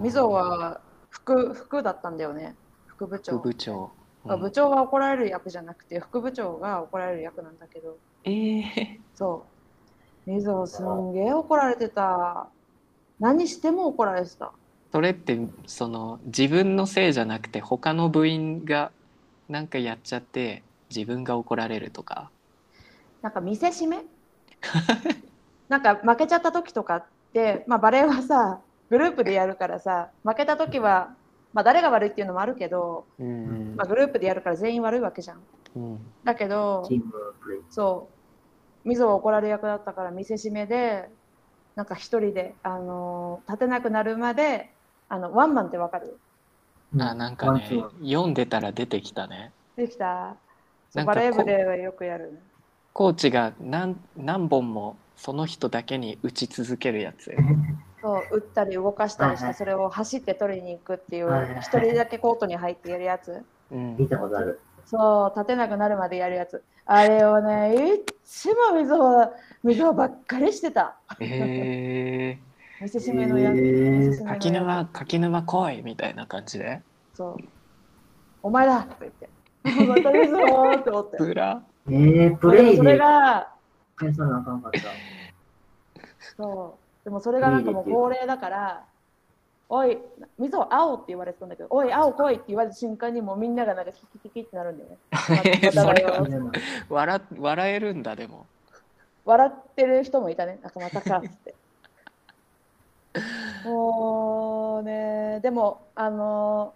[0.00, 2.54] みぞは副、副だったんだよね。
[2.86, 3.38] 副部長。
[3.38, 3.90] 副部長、
[4.26, 9.44] あ部長は怒られる役じゃなくて、副部長が怒られる役なんだけど、えー、そ
[10.26, 10.30] う。
[10.30, 12.48] みぞすんげえ怒られてた。
[13.18, 14.52] 何しても怒られてた。
[14.92, 18.90] それってその自分のせいじゃなくて他の部員が
[19.48, 22.30] なんかやっちゃって自分が怒られるとか
[23.20, 23.98] なんか見せしめ？
[25.68, 27.04] なんか負けちゃった時とか
[27.66, 28.60] まあ、バレーはさ
[28.90, 31.14] グループでやるからさ負けた時は、
[31.52, 35.42] まあ、誰が悪いっていうのもあるけど、うんまあ、グループでやるから全員悪いわけじゃん。
[35.76, 36.88] うんだけど。
[37.70, 38.08] そ
[38.84, 41.10] うみぞは怒られ役だったから見せしめで
[41.74, 44.70] なんか一人で、あのー立てなくなるまで
[45.08, 46.16] あのワンマンってわかる？
[46.98, 47.68] あなんかね
[48.02, 50.36] 読んでたら出てきたねできた
[51.04, 52.38] バレー部ではよくやる。
[52.94, 57.30] コーチが何何本もその人だけに打ち続けるやつ
[58.00, 61.28] そう打ったり動かしたりしてそれを走って取りに行くっていう
[61.60, 64.60] 一人だけコートに入ってやるやつうん見たことある。
[64.86, 66.62] そう、立てなくなるまでやるやつ。
[66.86, 69.30] あれをね、いっつも水を、
[69.62, 70.96] 水をばっかりしてた。
[71.20, 72.38] え
[72.80, 73.58] 見せしめのやつ。
[73.58, 76.80] えーー、見せしめのやつ柿沼柿沼来いみたいな感じで？
[77.12, 77.44] そう。
[78.42, 79.28] お前だとか言って。
[79.84, 81.16] また水をって思って。
[81.18, 83.52] プラえー、プレイそれでが、
[83.98, 84.78] 返さなあかんかった。
[86.36, 87.04] そう。
[87.04, 88.84] でもそれがなんかもう恒例だから、
[89.70, 89.98] おい、
[90.38, 94.96] 水を青って言われてたんだけど、おい、青来いって言われた瞬間にもうみんながなんかキキキキってなるんだよね。
[96.88, 98.46] 笑笑えるんだでも
[99.26, 100.58] 笑ってる人もいたね。
[100.62, 101.54] なんかまたかって。
[103.68, 106.72] もうね、でも、あの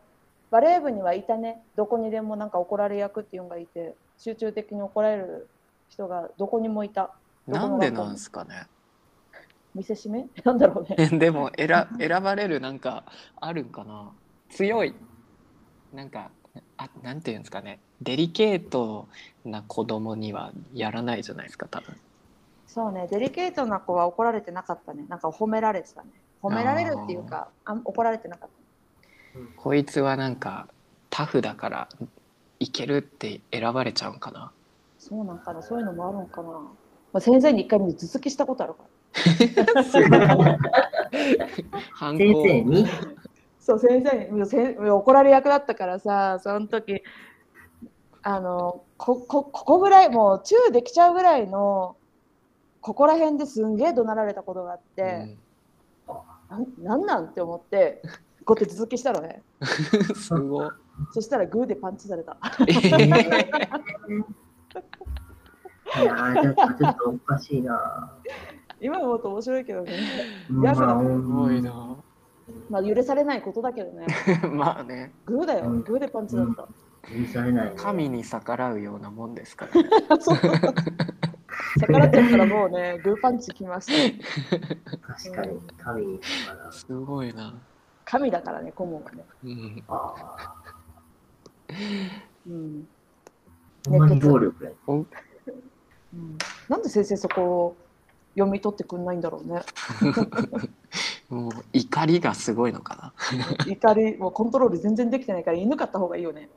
[0.51, 1.63] バレー部にはいたね。
[1.77, 5.49] どこにでもなんか怒られ役っていうのがいて、集中的に怒られる
[5.93, 7.11] 人がどこにもいた。
[7.47, 8.67] なんでなんすかね
[9.75, 10.27] 見せしめ？
[10.45, 11.19] なんだろうね。
[11.19, 13.05] でも選選ばれるなんか
[13.41, 14.11] あるんかな？
[14.49, 14.95] 強い
[15.93, 16.31] なんか
[16.77, 19.09] あなんていうんですかねデリケート
[19.45, 21.97] な子供にはやらないじゃないですか多分
[22.67, 25.05] そうね、デリケートな子は怒られてなかったね。
[25.07, 26.09] なんか褒められてたね。
[26.43, 28.49] 褒められるっていうか、あん怒られてなかっ
[29.35, 29.39] た。
[29.57, 30.69] こいつはなんか
[31.11, 31.89] タフだから
[32.61, 34.53] いけるって選ばれちゃうんかな
[35.03, 36.49] そうなんかな、そういうのもあるんかな。
[36.51, 36.69] ま
[37.15, 38.85] あ、先生に一回見て頭突きしたことあるか
[40.37, 40.59] ら。
[41.93, 42.87] 反 先抗生に？
[43.59, 47.03] そう先生に怒られ役だったからさその時
[48.23, 51.97] あのここここぐらいもうチューできちゃうぐらいの
[52.81, 55.37] ここら辺ですんげえ怒鳴られたことがあって、
[56.49, 58.03] なん、なんなんって思って
[58.45, 59.43] こうやって続きしたのね。
[59.61, 59.65] う
[60.13, 60.67] んすご。
[60.67, 60.71] い
[61.13, 62.37] そしたらグーでパンチされた
[66.01, 68.13] いやー、ちょっとちょっとおかしいな。
[68.81, 69.93] 今思うと面白いけどね。
[70.51, 71.97] うんやだまあすごいな。
[72.71, 74.07] まあ許されないことだけどね。
[74.51, 75.13] まあね。
[75.27, 75.67] グーだよ。
[75.67, 75.83] うん。
[75.83, 76.63] グーでパンチだった、
[77.09, 77.75] 許されない、ね。
[77.77, 79.89] 神に逆らうようなもんですからね。
[80.21, 80.39] そう。
[81.81, 84.59] 逆らっちゃったらもうねグーパンチきました。
[85.15, 86.25] 確かに、神にか
[86.65, 86.73] ら。
[86.73, 87.55] すごいな、
[88.05, 89.25] 神だからね顧問はね。
[89.45, 90.55] うん、ああ。
[92.47, 92.89] うん。
[93.89, 94.71] ほんまに暴力や。
[96.15, 96.39] うん
[96.69, 97.77] なんで先生そこを
[98.35, 99.63] 読み取ってくんないんだろうね。
[101.29, 103.15] もう怒りがすごいのか
[103.67, 106.49] 怒りもうコントロール全然できてないから犬飼った方がいいよね。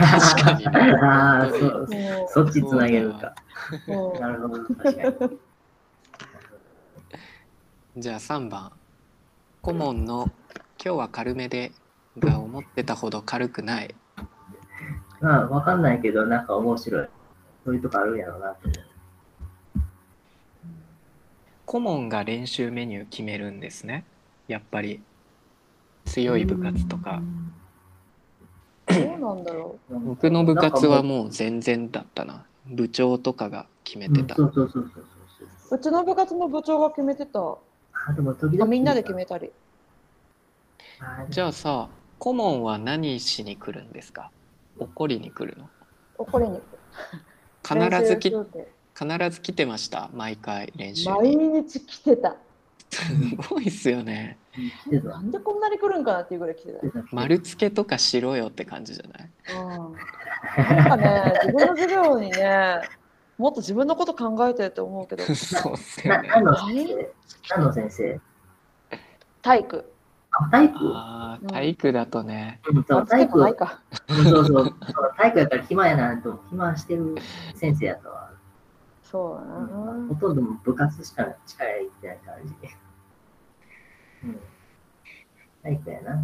[0.00, 0.70] な確かにね
[1.00, 1.80] ああ、そう。
[1.88, 3.34] もそっちつなげるか。
[4.20, 4.64] なるほど。
[7.96, 8.72] じゃあ3番
[9.62, 10.30] 顧問の
[10.84, 11.72] 「今日は軽めで」
[12.18, 13.94] が思ってたほど軽くない
[15.20, 17.08] まあ、わかんないけど、なんか面白い。
[17.64, 18.84] そういうとこあるんやろうなと思う。
[21.66, 24.04] 顧問が練習メニュー決めるんですね。
[24.48, 25.02] やっぱり。
[26.04, 27.22] 強い部活とか。
[28.86, 31.30] どうなんだろ僕の部活はもう。
[31.30, 32.44] 全然だったな。
[32.66, 35.04] 部長とかが決めてた、うんそうそうそうそう
[35.68, 35.76] そう。
[35.76, 35.76] う。
[35.76, 37.40] うちの部活の部長が決めてた。
[37.40, 39.50] あ、でも時みんなで決めたり。
[41.00, 41.88] あじゃあさ
[42.18, 44.30] 顧問は何しに来るんですか？
[44.78, 45.68] 怒りに来るの？
[46.18, 46.60] 怒りに
[47.66, 50.10] 必ずき必ず来てました。
[50.14, 52.36] 毎回練習毎に日来てた。
[52.90, 53.00] す
[53.48, 54.38] ごいっすよね。
[55.02, 56.80] なんでこんなに来るんかなっていうぐらい来てた。
[57.10, 59.30] 丸付けとかしろよって感じじゃない？
[59.52, 62.80] うん、なんかね、自分の授業にね、
[63.36, 66.28] もっと自分のこと考えてると思うけど、 そうっすよなね
[67.50, 68.20] 何の先生。
[69.42, 69.93] 体育。
[70.40, 71.48] あ、体育？
[71.48, 73.80] 体育だとねうんそう体育もないか。
[74.08, 74.74] うんそうそう。
[75.16, 77.14] 体育やから暇やなと、暇してる
[77.54, 78.30] 先生やったわ。
[79.02, 80.14] そうだうんな。
[80.14, 82.54] ほとんど部活しか力入ってない感じ。
[84.24, 84.40] うん。
[85.62, 86.22] 体育やな。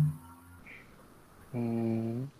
[1.52, 2.30] うーん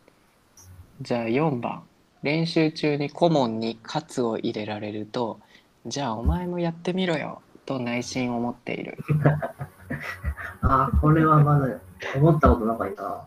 [1.03, 1.83] じゃあ4番
[2.23, 5.41] 練習中に顧問に喝を入れられると
[5.87, 8.99] じゃあお前もやってみろよと内心思っている
[10.63, 11.81] ああ、これはまだ
[12.17, 13.27] 思ったことなかった。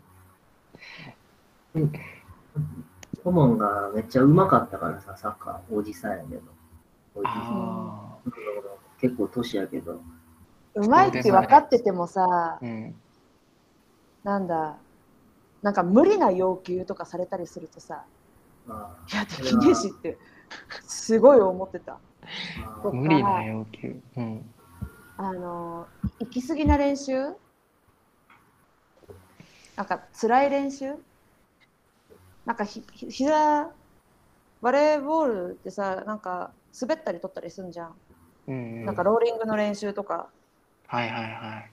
[1.76, 1.92] うん
[3.24, 6.42] 顧問がめっちゃうまかったからさ、サッカー、おじさんやけど。
[7.16, 8.18] おじさんあ
[9.00, 10.02] 結構年やけど。
[10.76, 12.96] うまいって分かっててもさー、うん
[14.24, 14.78] なんだ、
[15.62, 18.04] なんか無理な要求とかされたりするとさ、
[18.66, 20.18] まいや、できねえしって、
[20.86, 21.98] すごい思ってた。
[22.92, 24.53] 無理な要求うん
[25.18, 25.88] あの、
[26.20, 27.14] 行き過ぎな練習？
[29.76, 30.94] なんか辛い練習？
[32.46, 33.72] なんかひひ膝
[34.62, 37.94] バレーボールってさなんか滑ったり取ったりすんじゃん、
[38.48, 38.86] うんうん。
[38.86, 40.30] なんかローリングの練習とか。
[40.88, 41.72] はいはいはい。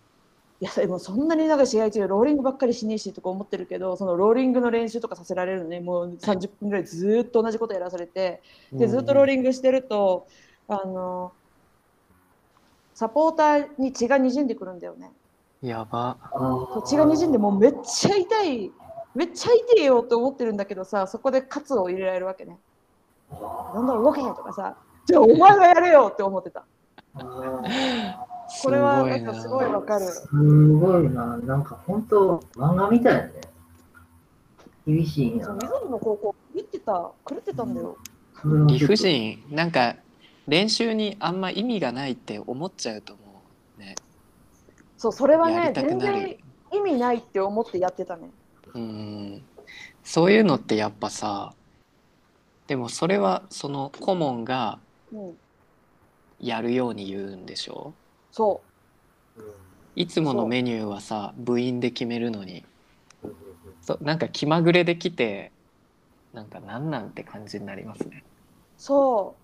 [0.60, 5.80] いやでもそんなになんか試合中ローリングばっかりしねえしとか思ってるけどそのローリングの練習とかさせられるのね。
[5.80, 10.28] もう30分ぐらいずーっと同じことやらされてでずっとローリングしてると
[10.68, 11.32] あの
[13.00, 15.10] サポーターに血がにじんでくるんだよね。
[15.62, 16.18] やば。
[16.86, 18.70] 血がにじんでもうめっちゃ痛い
[19.14, 22.58] めっちゃ痛いよって思ってるんだけどさそこでカツを入れられるわけね。
[23.30, 24.76] どんどん動けとかさ
[25.06, 26.66] じゃあお前がやれよって思ってた。
[27.14, 30.04] これはなんかすごいわかる。
[30.04, 31.38] すごいな。
[31.38, 33.32] なんか本当、漫画みたいだね。
[34.86, 35.54] 厳しいなそう。
[35.54, 36.92] 水野の高校行ってた
[37.26, 37.96] 狂ってたんだよ。
[38.66, 39.42] 理不尽？
[39.48, 39.96] なんか
[40.50, 43.22] 練習にあんま意味がないって思っちゃうと思
[43.78, 43.94] うね。
[44.98, 46.18] そうそれはやりたくね全なる
[46.72, 46.80] 然。
[46.80, 48.30] 意味ないって思ってやってたね。
[48.74, 49.42] うん。
[50.04, 51.54] そういうのってやっぱさ、
[52.66, 54.78] でもそれはその顧問が
[55.12, 55.36] うん、
[56.38, 57.94] やるように言うんでしょ？
[58.30, 58.60] そ
[59.96, 62.64] いつものメニューはさ部員で決めるのに
[63.82, 65.50] そなんか気まぐれできて
[66.32, 68.22] なんかなんなんて感じになりますね。
[68.22, 68.24] う
[68.78, 69.39] そう。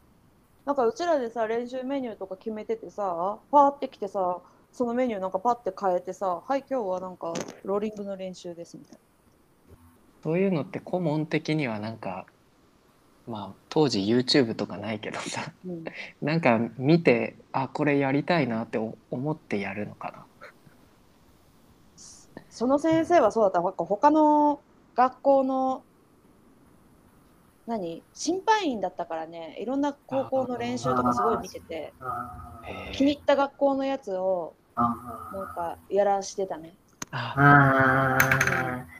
[0.66, 4.38] なんかうちらでさ練習メニューとか決めててさパーってきてさ
[4.72, 7.32] そのメニューなんかパッて変えてさはい今日はなんか
[7.64, 8.98] ローリングの練習ですみたい
[10.24, 12.26] そういうのって顧問的にはなんか
[13.28, 15.72] まあ当時 YouTube とかないけどさな。
[15.72, 15.84] うん、
[16.20, 20.26] なんか見てあこれやりたいなってお思ってやるのかな。
[22.50, 23.60] その先生はそうだった。
[23.60, 24.60] なんか他の
[24.94, 25.82] 学校の
[27.66, 28.02] 何？
[28.12, 31.92] 審判員だったからねいろんな高校の練習とかすごい見てて
[32.92, 34.94] 気に入った学校のやつをあ
[35.32, 36.74] なんかやらしてたね。
[37.12, 38.18] あ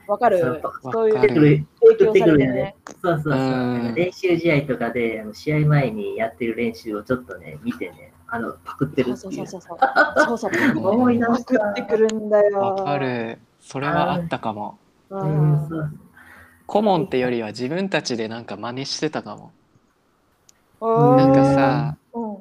[0.06, 0.38] あわかる？
[0.38, 0.62] そう
[0.92, 2.76] そういう影響されてね。
[3.02, 3.32] そうそうそう。
[3.34, 3.42] う
[3.90, 9.16] ん練習試合とかで、あの試合前にやってる練習をちょっとね、見てね、あの、パクってるっていう。
[9.16, 9.78] そうそうそうそう。
[10.24, 10.50] そうそう。
[10.88, 12.58] 思い出パしたクってくるんだよ。
[12.58, 14.78] わかるそれはあったかも。
[15.10, 15.68] ううんん。
[15.68, 15.90] そう
[16.66, 19.52] 顧問ってよりは自分たちでなんか真似してたかも。
[20.80, 22.36] うんなんかさうん。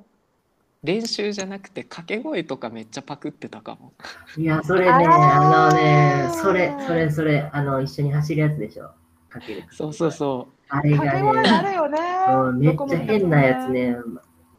[0.84, 3.94] 練習じゃなくて掛け声とかめっちゃパクってたかも。
[4.38, 8.92] いや、それね、あのね、それ、それ、それ、あの、一緒に走るやつでしょ？
[9.30, 9.64] かける。
[9.72, 11.22] そうそうそあれがね、
[11.70, 12.00] るよね。
[12.30, 13.98] うんめっちゃ変なやつね、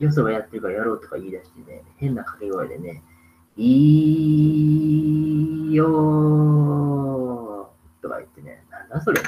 [0.01, 3.05] よそがやってるからやろうとか言い出してね、変な掛け声でね、
[3.57, 3.67] い
[5.71, 8.65] いよーとか言ってね、
[8.97, 9.27] なそれ サ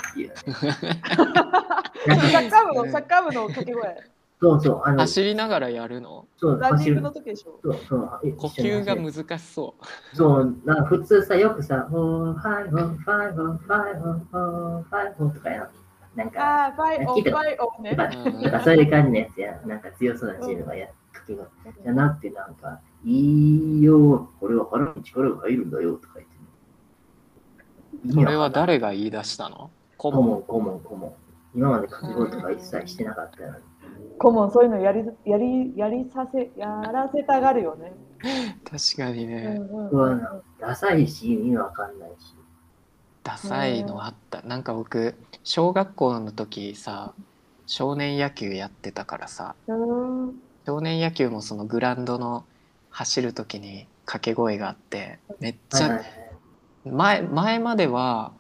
[2.38, 3.96] ッカー部のサッカー部の掛け声。
[4.40, 4.92] そうそう、あう。
[4.94, 6.26] の、走りながらやるの？
[6.36, 7.00] そう、ランニング。
[7.00, 7.58] の時でしょ。
[7.62, 9.74] そうそう呼吸が難しそ
[10.14, 15.68] そう、なんか普通さ、よくさ、フォー、ファイ、フォー、ファイ、フォー、ファイ、フォー、フォー、ファイ、フォーとかやる
[16.14, 17.90] なんか、ファイオン、ファイオンね。
[17.92, 17.96] う。
[18.42, 21.44] なんかそういう感じのやつや、なんか強そうなチームがやっかけが、
[21.82, 26.27] じゃなくてなんか、いいよ、これは腹に力が入るんだよとか言って
[28.10, 29.70] それは誰が言い出したの？
[29.96, 31.12] 顧問顧問、顧問、顧問。
[31.54, 33.64] 今まで掛け声とか一切してなかったのに。
[34.18, 37.92] 顧問そういうのやりやりやりさせやらせたがるよね。
[38.64, 42.34] 確かにうんね、うんうわなダサいし、意味わかんないし。
[43.22, 44.42] ダサいのあった。
[44.42, 45.14] なんか僕、
[45.44, 47.12] 小学校の時さ、
[47.66, 50.40] 少年野球やってたからさ、うん。
[50.66, 52.44] 少年野球もそのグラウンドの
[52.90, 56.27] 走る時に掛け声があって、めっちゃはいはい
[56.84, 58.32] 前前までは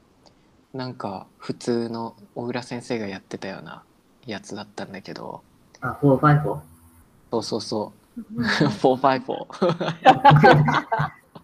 [0.72, 3.82] なんか普通の小倉先生がやってたような
[4.26, 5.42] やつだったんだけど。
[5.80, 6.60] あ、フォー、ファイ、フォ
[7.30, 7.92] そうそうそ
[8.36, 8.42] う。
[8.42, 9.22] 454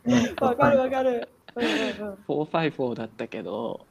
[0.06, 0.44] ー。
[0.44, 1.28] わかるわかる。
[1.56, 1.72] うんうんう
[2.12, 2.18] ん。
[2.48, 3.86] 454だったけど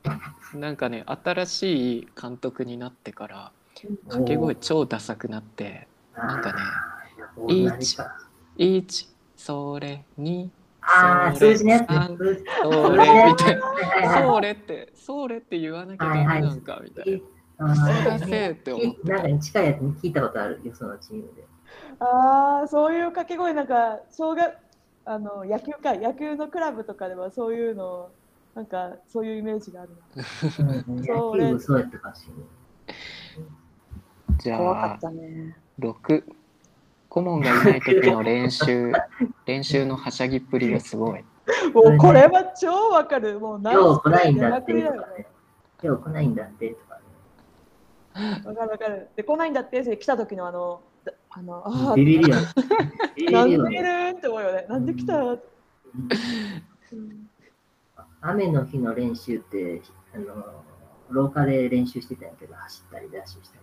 [0.54, 3.51] なんかね新しい監督になってから
[4.10, 8.18] 掛け声超ダサくなってなんかねあー同じか
[8.58, 10.49] 1それ2
[10.86, 11.53] あー、それ。
[11.53, 11.86] 数字ね。
[11.88, 12.17] 三。
[12.17, 12.43] 数字。
[12.61, 12.97] それ。
[13.31, 17.23] みたいなそれってそれって言わなきゃダメなんかみたい
[17.57, 17.71] な。
[17.71, 17.84] あすい。
[17.84, 21.43] ーませんって思ってなんか近いやつに聞いたことあるよ、そのチームで。
[21.99, 23.53] ああ、そういう掛け声。
[23.53, 24.53] なんか小学
[25.05, 28.09] あの野球か野球のクラブとかではそういうの
[28.55, 30.84] なんかそういうイメージがあるな。
[30.88, 30.91] う
[31.53, 32.45] んそうやったかもしれない。
[34.39, 35.57] じゃあ怖かったね。
[35.79, 36.23] 6
[37.14, 38.91] 顧問がいない時の練習
[39.45, 41.24] 練習のはしゃぎっぷりがすごい
[41.74, 43.39] もうこれは超わかる。
[43.39, 45.28] もう何今日来ないんだやってとかね。
[45.84, 46.99] 今日来ないんだってとか
[48.16, 48.41] ね。
[48.45, 49.09] わかるわかる。
[49.16, 52.36] で来ないんだってで来た時のあのだあのああビビりよ
[53.32, 53.49] なん。
[53.49, 54.66] でいるんって思うよね。
[54.68, 55.22] なんで来た？
[55.22, 55.39] うん
[58.22, 59.82] 雨の日の練習って、
[60.16, 60.64] あの、
[61.09, 63.61] 廊下で練習してたんやけど、走ったりダッシュしたり。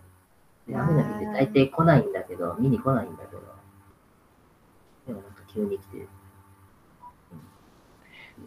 [0.71, 3.41] で雨の日って大抵来ないんだけど、見に来ないんだけど、
[5.07, 6.07] でもなんか急に来て、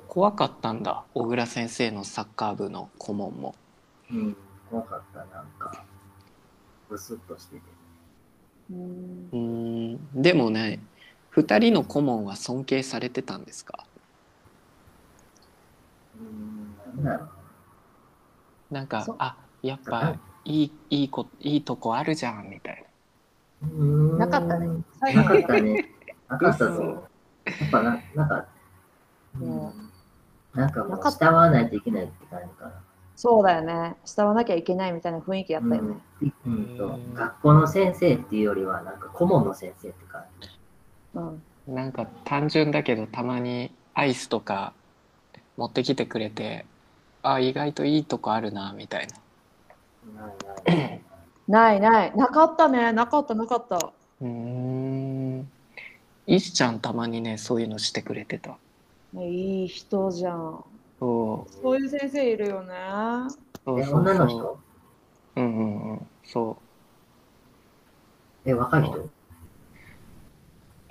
[0.08, 3.54] 怖かったんだ小倉先生のサッカー部の顧問も。
[4.10, 4.36] うん、
[4.70, 5.84] 怖かった、なんか、
[6.88, 7.62] ブスッとしてて。
[8.70, 10.22] うん。
[10.22, 10.80] でもね
[11.32, 13.84] 2人の顧問は尊敬されてたんですか？
[16.18, 17.04] うん、
[18.70, 22.84] なんかあやっぱいいいいこいいとこあるじゃんみたい
[23.62, 24.84] うんなかったね。
[25.00, 25.94] 最な後かったね。
[26.28, 27.08] なかった 嘘ぞ。
[27.60, 28.46] やっぱな、なんか、
[29.40, 29.92] うねん、
[30.54, 32.72] なんかもうなかった慕わないといけないって感じかな。
[33.16, 33.96] そうだよね。
[34.04, 35.96] 慕わなきゃいけないみたいな雰囲気やったよね。
[36.20, 40.48] うんうんとうん学校の先生っていうよりは、なんか顧問の先生って感じ。
[41.14, 41.42] うん。
[41.66, 44.74] ななんか単純だけどたまにアイスとか
[45.56, 46.66] 持ってきてくれて
[47.22, 49.23] あ意外といいとこあるなみたいな
[50.12, 51.00] ないない。
[51.46, 52.16] ないない。
[52.16, 52.92] なかったね。
[52.92, 53.76] なかったなかった。
[54.20, 55.50] うーん。
[56.26, 58.56] 石ちゃんたまにねそういうのしてくれてた。
[59.16, 60.64] いい人じゃん。
[60.98, 61.52] そう。
[61.62, 62.74] そういう先生いるよね。
[62.74, 63.30] え、
[63.64, 64.00] そうそう。
[64.00, 64.58] 女の人？
[65.36, 66.06] うんうんうん。
[66.24, 66.56] そ
[68.46, 68.98] え、若い人？
[68.98, 69.10] う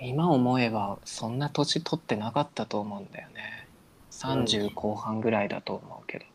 [0.00, 3.68] 今思えばそんな年取ってなかったと思うんだよね。
[4.10, 6.24] 30後半ぐらいだと思うけど。
[6.24, 6.33] あ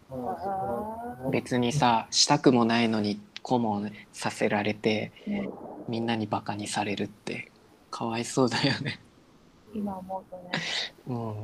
[1.31, 5.49] 別にさしたくもないのに顧問させられてうん
[5.87, 7.51] みんなにバカにされるって
[7.89, 8.99] かわいそうだよね
[9.73, 10.51] 今思うとね。
[11.07, 11.35] うん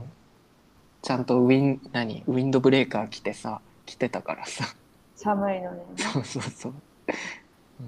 [1.01, 4.65] ちゃんとウィン何ウィンドブレーカー着てさ着てたからさ
[5.15, 5.83] 寒いのね。
[5.97, 6.73] そうそうそう、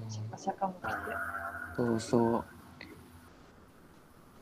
[0.08, 0.86] シャカシャカも来て。
[0.88, 2.44] あうん、そうそ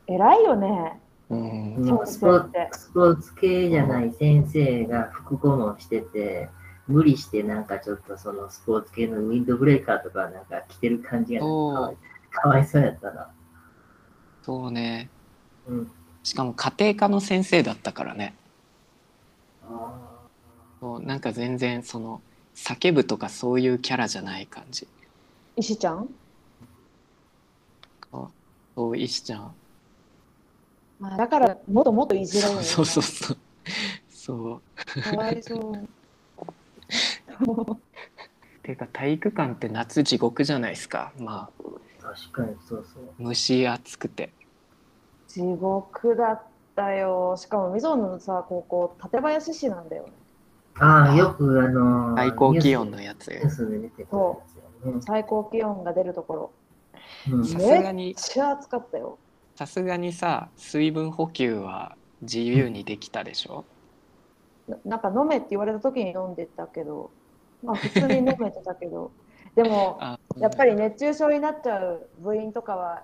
[0.07, 0.99] 偉いよね。
[1.29, 6.49] ううんーもうスポーツスポーツ系じゃない先生が副顧問してて、
[6.87, 11.97] 無理してなんかちょっとそのスポーツ系のウィンドブレーカーとかなんか着てる感じがなんかかわい
[12.31, 13.29] かわいそうやったな。
[14.43, 15.09] そうね。
[15.67, 15.91] うん。
[16.23, 18.33] しかも家庭科の先生だったからね。
[19.69, 19.93] あ
[20.79, 22.21] そうなんか全然その
[22.55, 24.87] 叫ぶとかそういうキャラじゃない感じ。
[25.57, 26.07] 石ちゃん？
[28.75, 29.51] そう石ちゃん
[30.99, 32.67] まあだからもっともっといじられるよね。
[32.67, 33.37] そうそうそう
[34.09, 34.61] そ
[34.97, 35.87] うかわいそう。
[38.63, 41.49] ていうか体育館って夏地獄じゃないですかま
[42.01, 43.23] ああ、確かにそうそう。
[43.23, 44.29] 蒸し暑くて
[45.27, 46.41] 地獄だっ
[46.75, 47.35] たよ。
[47.37, 50.11] しかも溝野のさ、高校、館林市なんだよね。
[50.79, 55.01] ああ、よくあのー最高気温のやつニュースで出てくるやつよね。
[55.01, 56.51] 最高気温が出るところ。
[57.31, 59.17] うんさすがにめっちゃ暑かったよ。
[59.57, 63.65] さすがにさ水分補給は自由にできたでしょ？
[64.67, 67.09] ななんか飲めって言われた時に飲んでたけど、
[67.63, 69.11] まあ普通に飲めてたけど、
[69.55, 73.01] でもあやっぱり熱中症になっちゃう部員とかは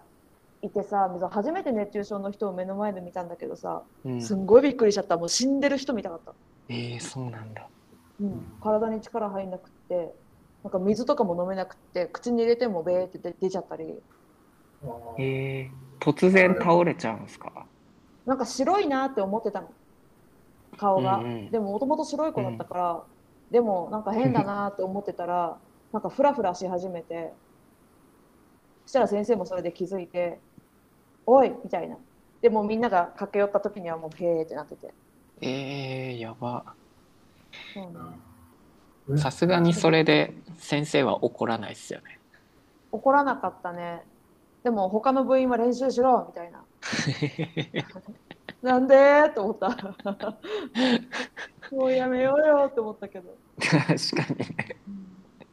[0.61, 4.21] いてさ、初めて熱中症の人を目の前で見たんだけどさ、うん。
[4.21, 5.17] すんごいびっくりしちゃった。
[5.17, 6.33] もう死んでる人見たかった。
[6.69, 7.67] えー、そうなんだ。
[8.21, 10.13] うん、体に力入んなくって、
[10.63, 13.99] なんか水とかも飲めなくって、口に入れてもベーって出出ちゃったり、
[15.17, 17.65] えー、突然倒れちゃうんですか？
[18.25, 19.69] なんか白いなって思ってたの、
[20.77, 21.17] 顔が。
[21.17, 21.51] うんうん。
[21.51, 23.03] でももともと白い子だったから、
[23.51, 25.57] でもなんか変だなって思ってたら、
[25.91, 27.33] なんかフラフラし始めて、
[28.85, 30.39] そしたら先生もそれで気づいて、
[31.25, 31.97] おいみたいな。
[32.41, 34.93] でもみんなが駆け寄った時にはもうへーってなってて。
[35.41, 36.65] えー、やば。
[39.17, 42.19] さすがにそれで先生は怒らないっすよね。
[42.91, 44.03] 怒らなかったね。
[44.63, 46.63] でも他の部員は練習しろみたいな。
[48.61, 48.95] なんで？
[48.95, 50.37] ーと思った。
[51.75, 53.35] もうやめようよって思ったけど。
[53.59, 54.77] 確かにね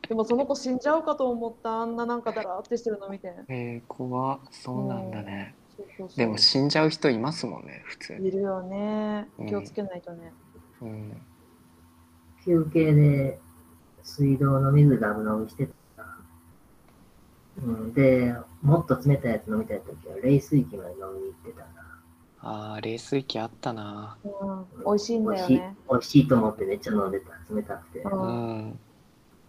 [0.09, 1.83] でもその子死んじゃうかと思った。
[1.83, 3.35] あんななんかだらーってしてるの見て。
[3.49, 9.47] えー、怖っそうなんだねそうそうそうでも死んじゃう人いますもんね普通にいるよねうん。
[9.47, 10.33] 気をつけないとね。
[10.83, 11.21] うん
[12.45, 13.39] 休憩で
[14.03, 15.69] 水道の水ダブ飲みして。
[17.63, 21.81] うん、で、もっと冷たいやつ飲みたいときは冷水器まで飲みに行ってたな。
[22.43, 27.33] あー冷水器あったなうん、美味しいん美味しいだよね。、美味しいと思ってめっちゃ飲んでた。
[27.55, 27.99] 冷たくて。
[28.01, 28.79] ううんん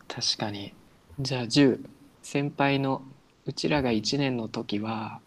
[0.07, 0.73] 確かに
[1.19, 1.85] じゃあ10
[2.21, 3.01] 先輩の
[3.45, 5.21] うちらが1年の時は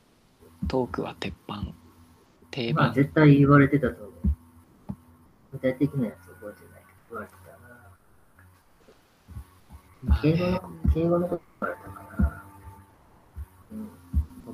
[0.68, 1.64] トークは鉄板
[2.51, 4.11] 定まあ番絶対言われてたと思う。
[5.53, 7.91] 具体的なやつ覚えてないけど言われてたな。
[10.03, 10.61] まあ敬語ねの、
[10.93, 11.89] 敬語のこと言われた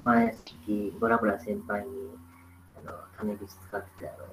[0.05, 1.89] 前、きボラボラ先輩に、
[2.77, 4.27] あの、タメ口使ってたやろ。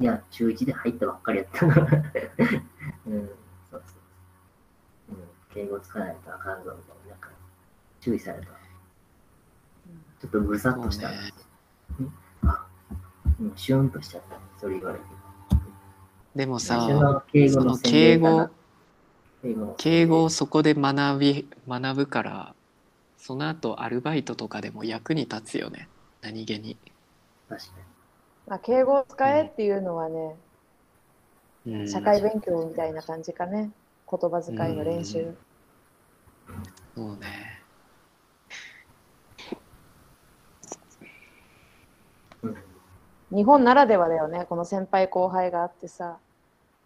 [0.00, 1.74] いや、中1で入ったばっかりやったな。
[3.06, 3.28] うん、
[3.70, 3.94] そうそ
[5.10, 5.10] う。
[5.10, 5.16] うん、
[5.50, 7.10] 敬語使わないとあかんぞ、みたいな。
[7.10, 7.30] なんか、
[8.00, 8.46] 注意された。
[8.46, 11.14] ちょっとぐさっとしたな。
[11.14, 11.32] そうね
[12.00, 12.02] う
[12.46, 12.66] んあ、
[13.40, 14.38] うん、シュンとしちゃった。
[14.58, 15.04] それ言われて。
[16.34, 18.50] でもさの敬語の敬語
[19.40, 22.54] 敬語の敬語をそこで学び学ぶから
[23.24, 25.88] その後アルバイトとかでも役に立つよね
[26.20, 26.76] 何気に、
[27.48, 27.72] 確か
[28.46, 30.36] まあ、敬語を使えっていうのはね、
[31.66, 33.70] うん、社会勉強みたいな感じかね。
[34.10, 35.20] 言葉遣いの練習。
[35.20, 35.36] うん
[36.94, 37.62] そうね
[42.42, 42.48] に。
[42.50, 42.56] うん
[43.38, 44.44] 日本ならではだよね。
[44.50, 46.18] この先輩後輩があってさ、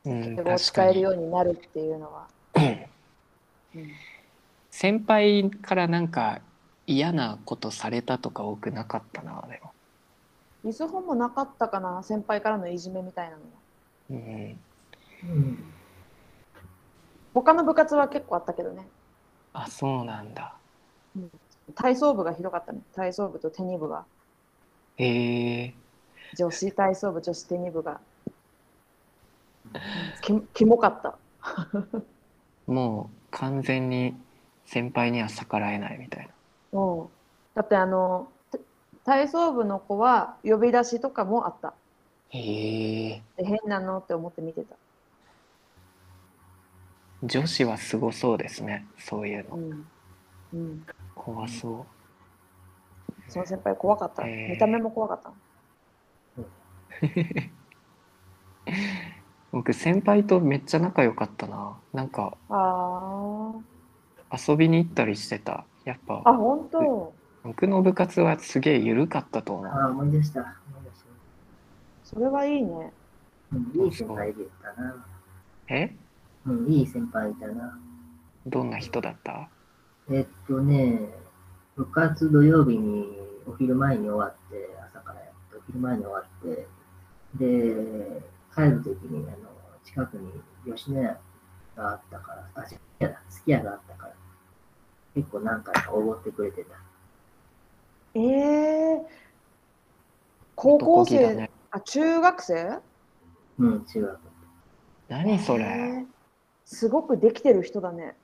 [0.05, 2.29] うん敬語を使えるようになるっていうのは。
[3.75, 3.91] うん
[4.81, 6.41] 先輩からなんか
[6.87, 9.73] 嫌なことされたとか多くなかったなでも、
[10.63, 13.49] みずほもなかったかな先輩からのいじめみたいなのは。
[14.11, 14.61] うん、
[15.31, 15.65] うん
[17.35, 18.87] 他の部活は結構あったけどね。
[19.53, 20.55] あそうなんだ
[21.75, 22.79] 体操部がひどかったね。
[22.95, 24.05] 体操部とテニ部が。
[24.97, 25.75] へえ
[26.37, 28.01] 女子体操部、女子テニ部が。
[30.23, 31.19] きキモかった。
[32.73, 34.15] もう完全に
[34.69, 36.29] 先輩には逆らえないみたい
[36.73, 37.09] なうん。
[37.55, 38.61] だってあの、て
[39.03, 41.73] 体操部の子は呼び出しとかもあった。
[42.31, 44.77] へえで変なのって思って見てた。
[47.23, 49.87] 女子はすごそうですねそういうのうん。
[50.53, 50.87] うん。
[51.15, 51.87] 怖そ
[53.29, 54.23] その先輩怖かった。
[54.25, 55.31] 見た目も怖かった。
[56.41, 56.45] う
[59.51, 63.55] 僕先輩とめっちゃ仲良かったななんかあ
[64.33, 66.31] 遊びに行ったりしてたやっぱあ。
[66.31, 67.15] あ、本当。
[67.45, 70.41] 僕の部活はすげえ緩かったと思うああ、思い出した。
[70.41, 71.05] 思い出し
[72.05, 72.93] それはいいね。
[73.51, 73.57] た。
[73.57, 75.07] うん、いい先輩でったな。
[75.69, 75.95] え？
[76.47, 77.79] うん、いい先輩いたな。
[78.47, 79.49] どんな人だった？
[80.11, 81.09] えっとね、
[81.77, 83.07] 部活土曜日に
[83.47, 86.67] お昼前に終わって、朝からやって、お昼前に終わって、
[87.35, 88.23] で、
[88.55, 89.37] 帰るときに、あの、
[89.85, 90.31] 近くに
[90.75, 91.19] 吉野家
[91.77, 94.15] があったから、あ、すき家だ、すき家があったから、
[95.19, 96.77] 結構何回かおごってくれてた。
[98.15, 99.07] ええ
[100.55, 102.79] 高校生、ねあ、中学生？
[103.59, 104.19] うん、中学。
[105.09, 106.07] 何それへー
[106.65, 108.15] すごくできてる人だね。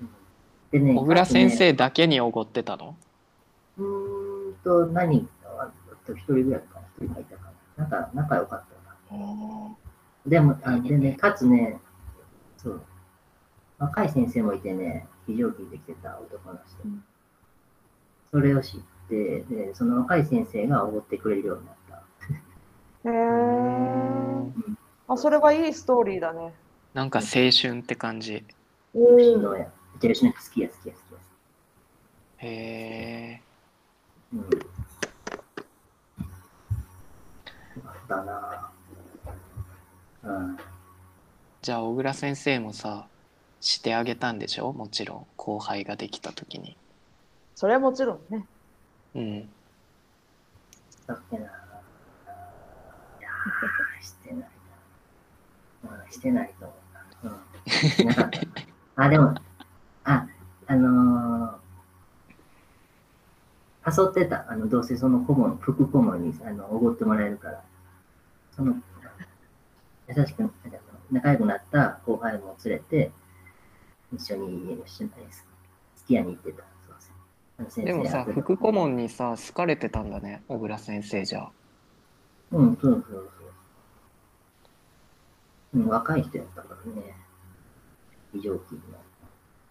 [0.00, 0.08] うん
[0.70, 2.96] でね、小倉先生だけにおごってたの？
[3.78, 5.28] うーんと、何一
[6.28, 7.84] 人ぐらいかな、一人がいたかな。
[7.84, 8.64] なんか、仲良かっ
[9.10, 9.76] たな。
[10.26, 11.80] でも、あでね、かつね、
[12.56, 12.80] そう、
[13.78, 16.82] 若い先生もいてね、非常勤できてた男の人。
[16.84, 17.04] うん
[18.32, 21.96] それを知って、で、その若い先生がおごってくれるようになった。
[23.10, 26.54] へえうんあ、それはいいストーリーだね。
[26.94, 28.42] なんか青春って感じ
[28.94, 29.68] 吉野家。
[30.00, 31.18] 吉野家好きや好きや好きや。
[32.38, 32.48] へ
[33.38, 33.42] え
[34.32, 34.48] うん。
[38.08, 40.28] だなぁ。
[40.28, 40.58] うん。
[41.60, 43.06] じゃあ小倉先生もさ
[43.62, 44.72] してあげたんでしょ？
[44.74, 46.76] もちろん後輩ができた時に
[47.54, 48.46] それはもちろんね。
[49.14, 49.48] うん
[51.06, 51.46] だっけな
[54.00, 54.46] してないな。
[56.04, 56.74] うん、してないと思
[57.24, 58.12] うな。
[58.12, 58.22] うん。
[59.04, 59.34] あ、でも、
[60.04, 60.26] あ、
[60.66, 64.50] あのー、誘ってた。
[64.50, 67.62] あの、どうせその顧問、副顧問に、あの、おごってもらえるから。
[68.54, 68.74] その、
[70.08, 70.50] 優しく、
[71.10, 73.12] 仲良くなった後輩も連れて、
[74.14, 76.64] 一緒に、一緒に、すき家に行ってた。
[77.76, 81.48] でもさ副顧問にさ好かれてたんだね小倉先生じゃ
[82.50, 83.30] うん、そうそう
[85.72, 85.80] そう。
[85.80, 87.14] うん、若い人やったからね。
[88.32, 88.98] 非常勤の。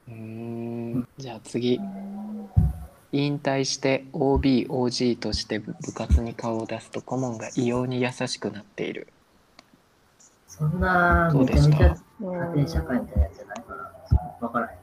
[0.07, 0.13] うー
[0.97, 1.79] んじゃあ次
[3.11, 9.07] 引退して OBOG として部活に顔を出すと顧問が異様に優しくなっている
[10.47, 13.80] そんな、めちゃめちゃうん家庭社会みたいなやつじゃないかな。
[14.41, 14.75] わからへんな。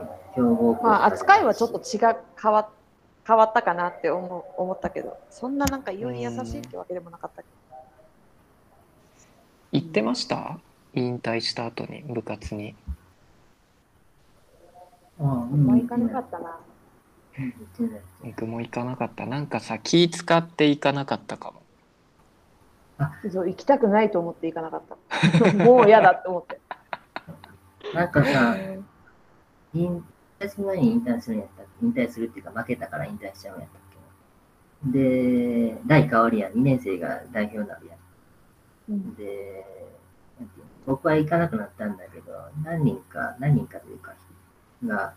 [0.00, 2.70] うん強豪校まあ、扱いはちょっと違う、変わ
[3.26, 7.54] 変わったかなって思う思ったけど、そんななんか異様に優しいってわけでもなかったけど。
[9.72, 10.58] 行ってました？
[10.94, 12.74] 引退した後に部活に
[15.18, 16.58] うん、うん、もう行かなかったな。
[18.24, 21.62] 僕も行かなかったなんかさ気使って行かなかったかも
[23.30, 25.52] そう行きたくないと思って行かなかった。
[25.52, 26.60] もう嫌だって思って。
[27.94, 28.56] なんかさ、
[29.74, 30.04] 引
[30.38, 33.82] 退する前に引退するんやったっけ引退するっていうか負けたから引退しちゃうんやったっ
[34.92, 34.98] け？
[34.98, 36.52] で、代変わりやん。
[36.52, 37.98] 2年生が代表になるやん。
[38.90, 39.64] うんで、
[40.86, 42.32] 僕は行かなくなったんだけど、
[42.62, 44.14] 何人か、何人かというか、
[44.86, 45.14] が、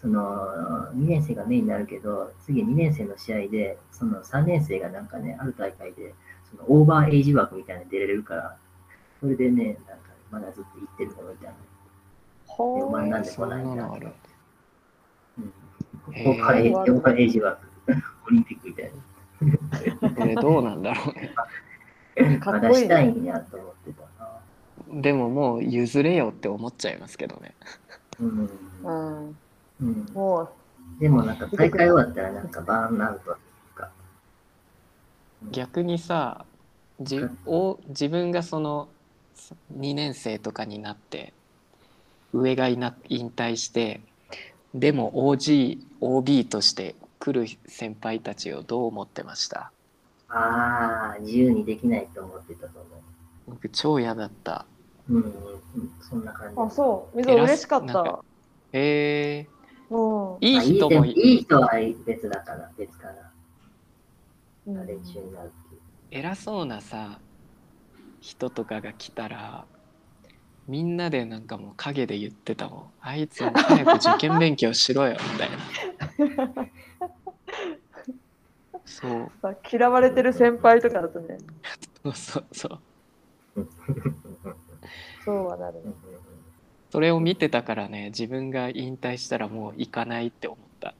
[0.00, 6.14] その、2年生がメインになるけど、次2年生の試合で、その3年生がなんかね、ある大会で、
[6.50, 8.56] そのオーバーエイジ枠みたいなの出れるから、
[9.20, 11.54] それでね、なんか、まだずっと言ってるのみたいな。
[12.58, 14.08] ほお前なんーで来ないんだそんなのある
[15.38, 16.14] うん。
[16.14, 17.66] へージ、オーバーエイジ枠、
[18.26, 18.90] オリンピックみたい
[20.16, 21.32] これどうなんだろうね。
[22.20, 22.38] な。
[22.40, 25.00] かっこいいねまだしたいんやと思ってたな。
[25.00, 27.54] でももう譲れよって思っちゃいますけどね。
[28.20, 28.50] うん。
[28.82, 29.36] うん。
[29.80, 30.50] うん、もう、
[31.00, 33.36] でもなんか大会終わったらなんかバーンアウト。
[35.52, 36.44] 逆にさ
[37.00, 38.88] じお自分がその
[39.78, 41.32] 2年生とかになって
[42.32, 44.00] 上がいな引退して
[44.74, 49.72] でも OGOB として来る先輩たちをどう思ってました？
[50.28, 52.88] ああ、自由にできないと思ってたと思
[53.48, 54.66] 僕超嫌だった
[55.08, 55.14] う。
[55.14, 55.32] うん、うん、
[56.02, 56.60] そんな感じ。
[56.60, 57.16] あ、そう。
[57.16, 58.24] 水嬉しかったか。
[58.72, 59.46] え
[59.88, 60.34] うん。
[60.34, 61.70] ー、いいまあ人もいいいい人は
[62.04, 63.08] 別だから、別か
[64.66, 65.80] うんら、練習になるっていう。
[66.10, 67.18] 偉そうなさ
[68.20, 69.64] 人とかが来たら
[70.68, 75.50] みんなでなんかもう陰で言ってたもんあいつも早く受験勉強しろよみたい
[76.36, 76.66] な
[78.84, 81.38] そうさ嫌われてる先輩とかだとね、
[82.04, 82.78] そうそうそう
[85.24, 85.92] そうはなるね。
[86.90, 90.94] それを見てたからね自分が引退したらもう行かないって思った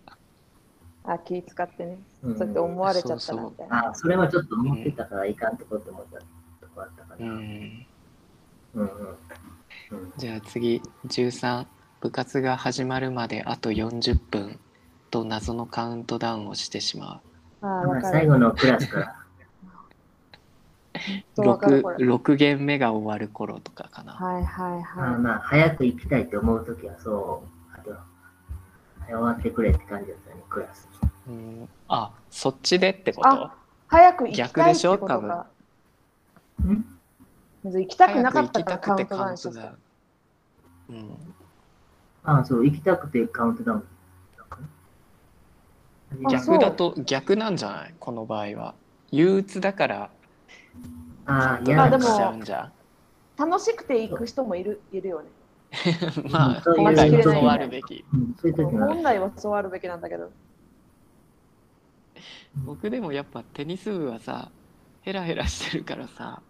[1.08, 1.98] あ、気使ってね。
[2.22, 3.86] うんそうやって思われちゃったなみたいな。
[3.86, 6.26] ああ、それはちょっと思ってたからいかんとこって思ったと
[6.74, 7.32] こあったかうな。
[7.32, 7.86] うんん
[8.74, 8.88] うんうん。
[10.18, 11.64] じゃあ次13
[12.00, 14.58] 部活が始まるまであと40分
[15.12, 17.20] と謎のカウントダウンをしてしま
[17.62, 18.00] うああ。
[18.02, 19.14] 最後のクラスから。
[21.36, 21.96] そうわかる 6, これ。
[22.08, 27.92] 6限目が終わる頃とかかな、はいはいはまあまあ、早く行きたいって思うときはそう、あと、
[29.02, 30.88] 早終わってくれって感じだったね、クラス。
[31.28, 33.50] うんあそっちでってこと？
[33.86, 34.98] 早く行き逆たいってでしょ？
[34.98, 35.46] ことか。
[36.64, 36.84] ん？
[37.62, 39.87] 水行きたくなかった早からカウントく行きたくてカウンダウンしてた。
[40.88, 41.34] うん。
[42.24, 43.88] ああ、そう、行きたくてカウントダウン。
[46.24, 47.94] あ逆だと逆なんじゃない？
[48.00, 48.74] この場合は。
[49.10, 50.10] 憂鬱だから。
[51.26, 52.72] ああ、ちいや、あでもゃんとしちゃうんじゃ。
[53.36, 55.28] 楽しくて行く人もいるいるよね。
[56.28, 58.04] ん まあ本来はそうあるべき。
[58.62, 60.30] 本来はそうあるべきなんだけど。
[62.66, 64.50] 僕でもやっぱテニス部はさ
[65.02, 66.42] ヘラヘラしてるからさ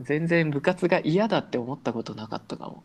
[0.00, 2.82] 全然部活が嫌だって思ったことなかったかも。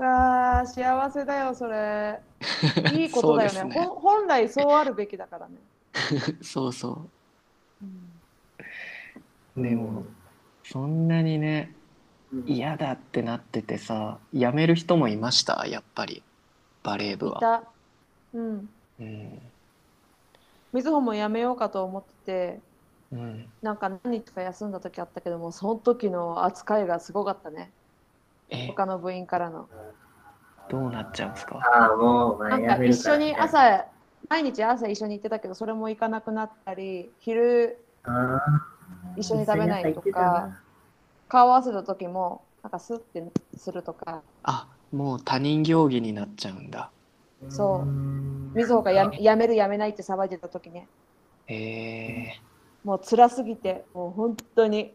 [0.00, 2.20] ああ、幸せだよ、それ。
[2.94, 3.64] いいことだよね。
[3.64, 3.86] ね。
[3.86, 5.56] 本来そうあるべきだからね。
[6.40, 7.08] そうそ
[7.82, 7.84] う。
[7.84, 9.62] ん。
[9.64, 10.04] うでも
[10.62, 11.74] そんなにね
[12.32, 12.44] うん。
[12.46, 16.22] 嫌だってなっててさ辞める人もいましたやっぱり。
[16.82, 17.64] バレー部は。
[18.32, 18.68] うん。
[19.00, 19.42] うん。
[20.72, 22.60] みずほもやめようかと思ってて、
[23.10, 27.72] うん、なんか何日か休んだ時あったけども、その時の扱いがすごかったね。
[28.50, 28.68] え？
[28.68, 29.68] 他の部員からの。
[30.68, 31.56] どうなっちゃうんですか？
[31.58, 33.86] ああ、もう、お前なんか一緒に朝、
[34.28, 38.68] 毎日朝一緒に行ってたけど、それも行かなくなったり、昼ああ
[39.16, 40.50] 一緒に食べないとか、
[41.28, 43.24] 顔合わせた時も、なんかスッて
[43.56, 46.90] するとか、あもう他人行儀になっちゃうんだ。
[47.48, 47.88] そう。
[47.90, 48.54] うん。
[48.58, 50.88] みずほがややめるやめないって騒いでた時ね、
[51.46, 52.47] へえ
[52.84, 54.92] もう辛すぎて、もう本当に、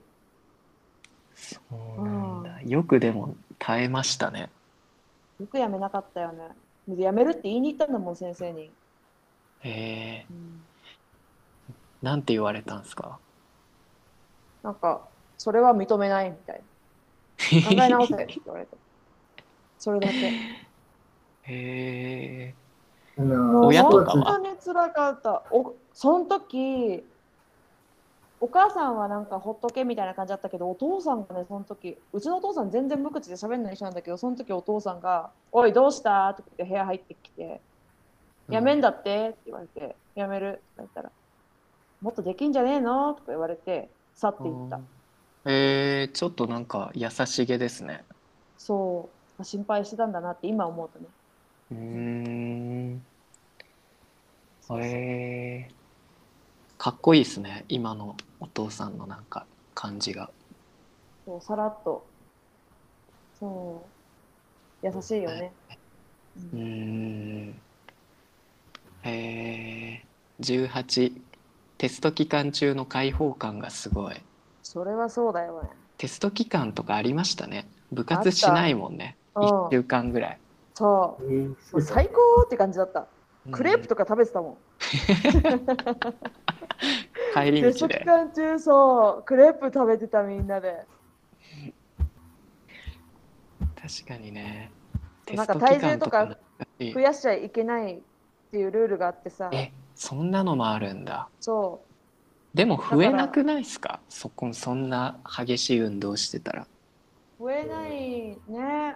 [1.36, 1.60] そ
[1.98, 4.50] うなんだ、よくでも耐えましたね
[5.40, 6.50] よくやめなかったよね。
[7.02, 8.72] やめるって言いに行ったんだもん、先生に。
[9.62, 10.64] へえうん
[12.02, 13.18] なんて言われたんですか？
[14.62, 15.08] なんか、
[15.38, 16.62] それは認めないみたい
[17.62, 17.70] な。
[17.70, 18.76] 考え直せって言われて。
[19.80, 20.14] それだけ。
[20.16, 20.44] へ
[21.46, 22.54] え
[23.18, 24.24] 親とかは？
[24.34, 25.44] 本当に辛かった。
[25.52, 27.06] おその時、
[28.44, 36.28] お母さんはなんかほっとけみたいな感じだったけど、お父さんがね、その時、うちのお父さん全然無口で喋るの一緒なんだけど、その時お父さんが、おい、どうした？
[36.28, 37.62] って言って部屋入ってきて、
[38.50, 39.30] やめんだって？
[39.30, 40.50] って言われて、やめる？
[40.50, 41.12] って言ったら、
[42.02, 43.14] もっとできんじゃねえの？
[43.14, 44.82] とか言われて、去っていった。
[45.46, 48.04] えー、ちょっとなんか優しげですね。
[48.58, 51.06] そう、心配してたんだなって今思うとね。
[51.72, 53.02] うーん。
[54.82, 55.74] えー、
[56.84, 60.30] かっこいいですね今のお父さんのなんか感じが
[61.26, 62.06] そうさらっと。
[63.40, 63.86] そ
[64.84, 64.86] う。
[64.86, 65.54] 優しいよね。
[66.54, 67.62] うんん
[69.06, 71.14] えー、18
[71.78, 74.16] テスト期間中の開放感がすごい
[74.62, 75.70] それはそうだよね。
[75.98, 80.40] テスト期間とかありましたね部活しないもんねうん1週間ぐらい、
[80.74, 81.18] そ
[81.72, 81.82] う。
[81.82, 83.08] 最高って感じだった。
[83.52, 84.58] クレープとか食べてたもん。
[87.34, 90.86] 帰りテスト期間中そうクレープ食べてたみんなで
[93.82, 94.72] 確かにね
[95.34, 96.38] なんか体重とか
[96.80, 97.50] 増やしちゃい。
[97.50, 97.94] けない。
[97.94, 98.02] っ
[98.52, 98.64] てい。
[98.64, 101.82] うルールがあってさえそんなのもあるんだそ
[102.54, 103.58] うでも増えなくない。
[103.58, 105.80] ですかそこそんな激しい。
[105.80, 106.68] 運動してたら
[107.40, 107.92] 増えない。
[108.48, 108.96] ね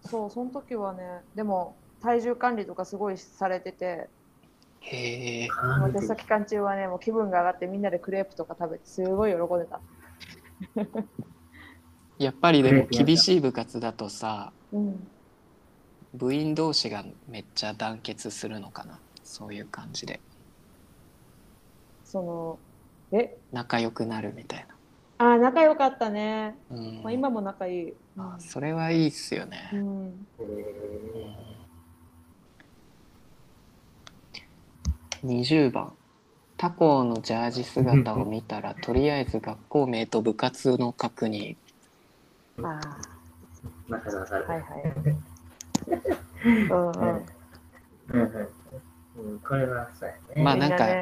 [0.00, 3.18] そうその時はねでも体重管理とかすごい。
[3.18, 4.08] されてて
[4.88, 5.48] へえ
[5.80, 9.80] もうテスト期間中はねもう気分が上がってみんなでクレープとか食べてすごい喜んでた。
[12.18, 15.08] やっぱりでも厳しい部活だとさうん。
[16.14, 18.98] 部員同士がめっちゃ団結するのかな？
[19.22, 20.20] そういう感じで。
[22.04, 22.58] その
[23.12, 23.36] え？
[23.52, 24.66] 仲良くなるみたい
[25.18, 27.02] あー仲良かったね、な、うん。
[27.02, 30.44] まあ、今も仲いい、あそれはいいっすよね、うん、え
[35.22, 35.96] 20番。
[36.56, 41.56] 他校のジャージ姿を見たらとりあえず学校名と部活の確認。
[42.62, 44.46] あー、わかるわかる。
[44.48, 45.16] あはいはい。
[46.68, 47.26] うんうん。
[48.10, 48.18] うん。
[48.18, 48.48] うん。
[49.16, 50.42] うん、これはそうやね。
[50.42, 50.74] まあなん。
[50.74, 51.00] か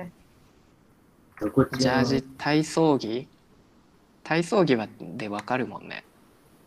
[1.71, 3.31] ジャージ体操着
[4.25, 4.89] 体操着は
[5.19, 5.89] でわかるもん。
[5.89, 6.09] ね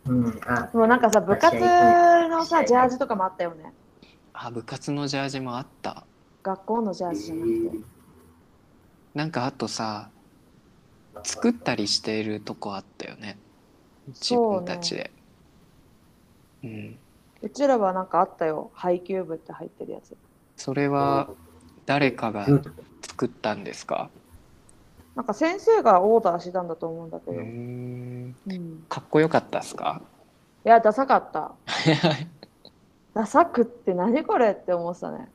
[0.06, 1.00] うん、あ、でもなん。
[1.00, 1.56] かさ部活
[2.28, 3.72] のさジャージとかもあったよね
[4.32, 6.07] あ部活のジャージもあった
[6.42, 7.84] 学校のジャージじゃなくて。
[9.14, 10.10] なんかあとさ
[11.24, 13.38] 作ったりしているとこあったよね。
[14.08, 15.10] 自分たちで。
[16.64, 16.98] うん。
[17.42, 18.70] うちらはなんかあったよ。
[18.74, 20.16] 配給部って入ってるやつ。
[20.56, 21.30] それは
[21.86, 22.62] 誰かがうん。
[23.02, 24.10] 作ったんですか？
[25.16, 30.02] なんか先生がオーダーしたんだと思うんだけど、んうん、かっこよかったっすか？
[30.64, 31.52] いやダサかった。
[33.14, 35.28] ダサくって何これって思ってたね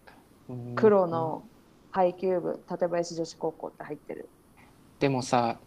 [0.76, 1.44] 黒の
[1.92, 4.28] 配給部館林女子高校って入ってる。
[5.00, 5.58] でもさ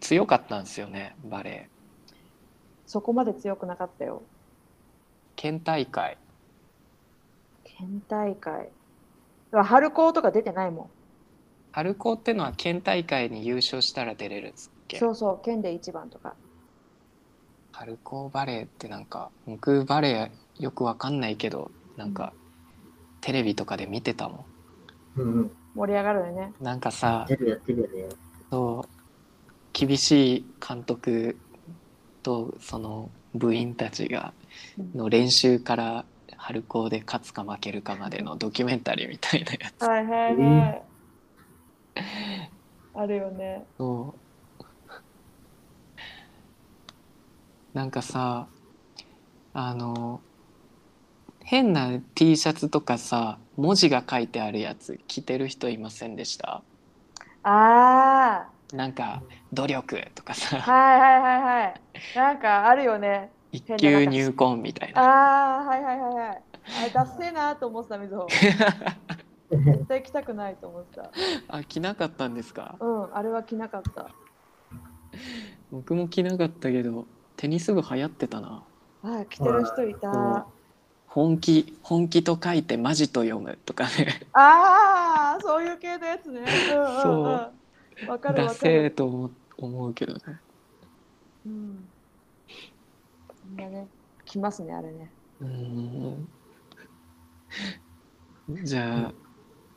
[0.00, 2.12] 強かったんですよねバレー。
[2.86, 4.22] そこまで強くなかったよ。
[5.36, 6.18] 県大会。
[7.64, 8.68] 県大会。
[9.52, 10.90] 春高とか出てないも
[11.72, 14.98] 春高ってのは県大会に優勝したら出れるんですっんけ？
[14.98, 16.34] そうそう県で一番とか。
[17.72, 22.34] 春高バレーってなんか僕バレーよくわかんないけどなんか
[23.22, 24.44] テレビとかで見てたも
[25.16, 25.50] うんうん。
[25.74, 26.52] 盛り上がるよね。
[26.60, 27.26] んなんかやさ。
[28.50, 28.88] そう
[29.72, 31.38] 厳しい監督
[32.22, 34.34] とその部員たちが
[34.78, 36.04] うんの練習から
[36.36, 39.82] 春高で勝つか負けるかまでのドキュメンタリーみたいなやつ。
[39.82, 40.82] はいはいはい
[42.94, 43.64] あるよね。
[43.78, 44.22] そう。
[47.72, 48.48] なんかさ
[49.54, 50.20] あの
[51.44, 56.62] 変な T シャツとかさ文字が書いてあるやつ着てる人いませんでした？
[57.44, 59.22] あなんか
[59.52, 60.56] 「努力」とかあさ。
[60.60, 61.74] はいはいはいはい。
[62.16, 65.02] なんかあるよね「一級入魂」みたいな。
[65.02, 66.42] ああはいはいはいはい。
[66.80, 68.26] あれダッセーなと思ってたみずほ。
[69.50, 71.10] 絶対着たくないと思ってた。
[71.48, 72.76] あ着なかったんですか？
[72.80, 74.06] うんあれは着なかった。
[75.70, 78.62] 僕も着なかったけどテニス部流行ってたな。
[79.02, 80.46] ああ着てる人いた
[81.14, 84.22] 本気本気と書いてマジと読むとかね。
[84.32, 86.40] ああそういう系のやつね。
[86.40, 87.02] うんうんうん。
[87.02, 87.52] そ
[88.06, 88.10] う。
[88.10, 88.58] わかるダわかる。
[88.58, 90.20] セーと思思うけどね。
[91.44, 91.84] うん。
[93.50, 93.86] みんなね
[94.24, 95.10] 着ますねあれね。
[95.42, 95.48] うー
[98.54, 98.64] ん。
[98.64, 99.12] じゃあ、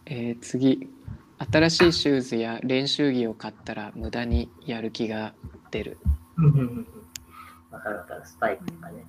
[0.06, 0.90] えー次。
[1.52, 5.34] 新しいシューズや練習着を買ったら無駄にやる気が
[5.70, 5.98] 出る。
[6.38, 6.88] うんうんうん。
[7.72, 8.22] わかるわかる。
[8.26, 9.04] スパイクとかね。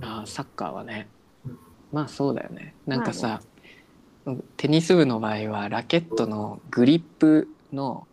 [0.00, 1.08] あーサッカーはね。
[1.46, 1.58] うん。
[1.92, 2.74] まあそうだよね。
[2.86, 3.40] なんかさ、
[4.56, 8.06] テニス部の場合はラケットのグリップの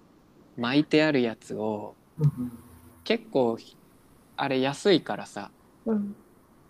[0.58, 2.52] 巻いてあるやつをうんうん。
[3.04, 3.58] 結構
[4.38, 5.52] あれ安いからさ
[5.86, 6.16] うん。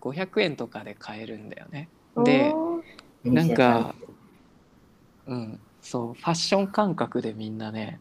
[0.02, 1.90] 500円とかで買えるんだよね。
[2.18, 2.54] で
[3.26, 3.96] なんか
[5.28, 5.60] うん。
[5.82, 8.00] そうファッション感覚でみんなね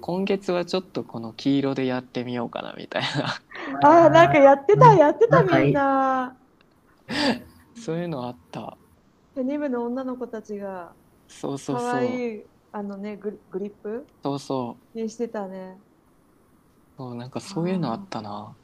[0.00, 3.42] 今月はちょっとこの黄色でやってみようかなみたいな。
[3.82, 6.36] ああなんかやってたやってたみんな。
[7.74, 8.78] そういうのあった。
[9.34, 10.92] テニ部の女の子たちが
[11.28, 11.90] そうそう可そう。
[11.92, 12.42] 愛い
[12.72, 14.98] あのねグリグリップそうそう。
[14.98, 15.76] にしてたね。
[16.96, 18.56] そうなんかそういうのあったな。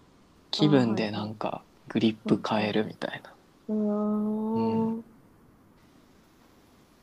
[0.51, 3.35] 気分でなんかグリップ変えるみたいな。
[3.69, 5.05] うーん。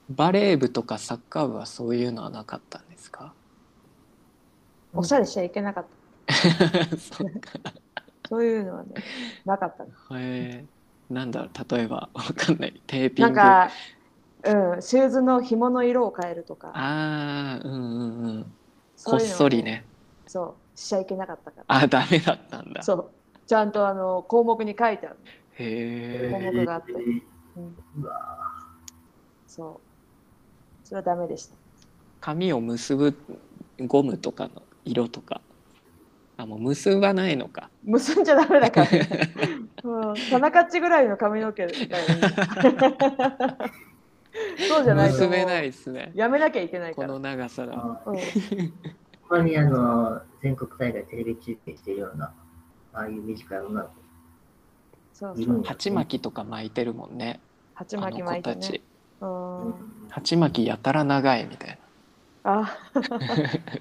[0.09, 3.34] バレー部とかサッカー部はそういうのはなかったんですか？
[4.93, 5.85] おしゃれしちゃいけなかっ
[6.25, 6.97] た。
[6.97, 7.23] そ
[8.29, 8.93] そういうのはね
[9.45, 10.65] なかったねへえ。
[11.13, 12.09] なんだろう例えば。
[12.13, 12.81] わかんない。
[12.87, 13.33] テーピング。
[13.33, 13.71] なんか
[14.45, 16.71] うん、シューズの紐の色を変えるとか。
[16.73, 18.53] ああうんうんうん。
[19.03, 19.85] こっそりね。
[20.27, 21.75] そうしちゃいけなかったから。
[21.75, 22.81] あダメだったんだ。
[22.83, 23.09] そう。
[23.45, 25.17] ちゃんとあの項目に書いてある、
[25.55, 26.93] へ項え目があって。
[26.93, 28.39] うん、うわ
[29.47, 29.81] そ
[30.83, 30.87] う。
[30.87, 31.55] それはダメでした。
[32.21, 33.15] 髪を結ぶ
[33.79, 35.41] ゴムとかの色とか。
[36.38, 37.69] あもう結ばないのか。
[37.84, 39.07] 結んじゃダメだから、ね
[39.84, 41.89] うん、田中っちぐらいの髪の毛だよね。
[44.67, 46.11] そうじゃないと結べないですね。
[46.15, 48.17] やめなきゃいけないこのから、長さだあうん、
[49.29, 52.34] 他にあの、全国大会テレビ中継してるような、
[52.93, 53.93] ああいう短い女の子。
[55.13, 55.61] そうそう。
[55.63, 57.39] 鉢巻きとか巻いてるもんね。
[57.75, 58.81] 鉢あ巻き巻いてね。
[60.09, 61.77] 鉢巻きやたら長いみたい
[62.43, 62.75] あ。
[62.93, 63.01] な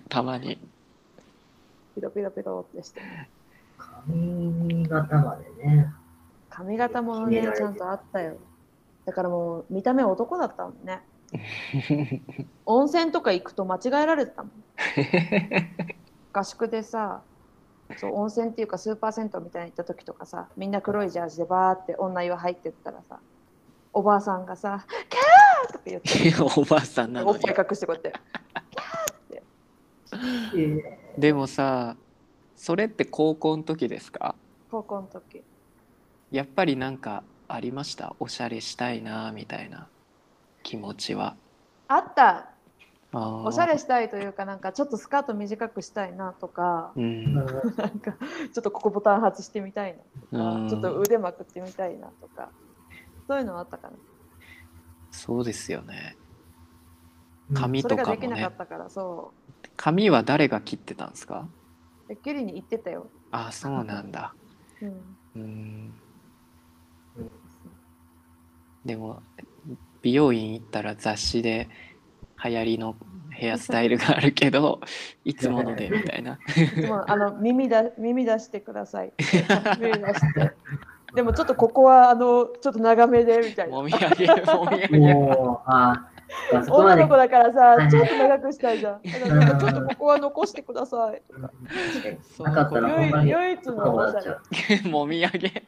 [0.08, 0.58] たまに
[1.94, 3.00] ピロピロピロってして。
[3.78, 5.92] 髪型までね。
[6.50, 8.36] 髪型もねちゃんとあったよ。
[9.04, 11.02] だからもう見た目男だったもんね。
[12.66, 14.52] 温泉とか行くと間違えられてたもん。
[16.32, 17.22] 合宿でさ
[17.96, 23.18] そう温泉っていうかスーパー銭湯みたいに行った時とかさみんな黒いジャージでバーって女湯入ってったらさ
[23.92, 26.08] おばあさんがさ「キャー!」とか言って。
[26.60, 27.32] おばあさんなのに。
[27.32, 28.12] おっぱい隠してこうやって。
[28.70, 28.71] え
[31.18, 31.96] でもさ
[32.56, 34.34] それって高校の時ですか？
[34.70, 35.42] 高校の時。
[36.30, 38.14] やっぱりなんかありました？
[38.20, 39.88] おしゃれしたいなみたいな
[40.62, 41.36] 気持ちは。
[41.88, 42.50] あった。
[43.12, 47.34] おしゃれしたいというかなんかちょっとスカート短くしたいなとかうん。
[47.34, 47.46] なん
[47.98, 49.96] かちょっとここボタン外してみたい
[50.30, 50.38] な。
[50.38, 50.68] とか、うん。
[50.70, 52.50] ちょっと腕まくってみたいなとか。
[53.28, 53.94] そういうのあったかな。
[55.10, 56.16] そうですよね。
[57.52, 59.32] ー髪とそれができかもねなかったからそ
[59.76, 61.48] 髪は誰が切ってたんですか？
[62.24, 64.34] ギリに言ってたよ、あーそうなんだ。
[64.82, 64.88] うん、
[65.36, 65.94] うん。
[67.16, 67.30] うん。
[68.84, 69.22] でも
[70.02, 71.68] 美容院行ったら雑誌で
[72.44, 72.96] 流行りの
[73.30, 74.80] ヘアスタイルがあるけど
[75.24, 76.38] いつものでみたいな。
[76.88, 79.12] もうあの耳だ耳出してください。
[79.80, 80.52] 耳出して。
[81.14, 83.76] でもちょっとここはあのちょっと長めでみたいな。
[83.76, 84.82] もみあげもみ
[85.66, 86.11] あげ
[86.52, 87.90] 女の子だからはい。
[87.90, 89.00] さちょっと長くしたいじゃん。
[89.02, 91.22] ちょっとここは残してください。
[92.42, 95.64] なかったら唯唯一のおしゃれ もみあげ。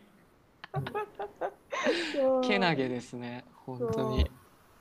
[2.42, 3.44] けなげですね。
[3.66, 4.30] 本当に。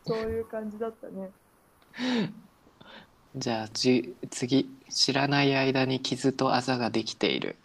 [0.06, 0.18] そう。
[0.20, 1.30] いう感じだったね。
[3.36, 7.56] じゃあじ次知らない間に傷とあざができている。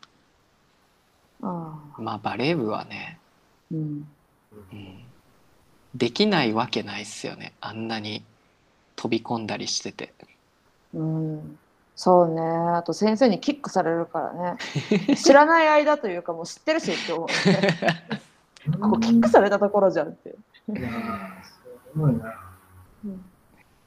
[1.43, 2.01] ああ。
[2.01, 3.19] まあバレー部はね、
[3.71, 4.09] うん。
[4.73, 5.08] うん、
[5.99, 7.53] できないわけないっすよね。
[7.61, 8.23] あんなに
[8.95, 10.15] 飛び込んだりしてて。
[10.95, 11.59] うん。
[11.97, 12.41] そうね。
[12.41, 14.57] あと先生にキックされるからね。
[15.17, 17.35] 知らない間というかもう知ってるしって思う、ね、
[18.81, 20.33] ここキックされたところじゃんって、い
[20.81, 21.61] やーす
[21.97, 22.33] ごいな。
[23.05, 23.25] うん。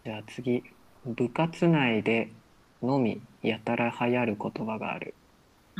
[0.03, 0.63] じゃあ次
[1.05, 2.29] 部活内で
[2.83, 5.13] のみやたら流行る言葉がある。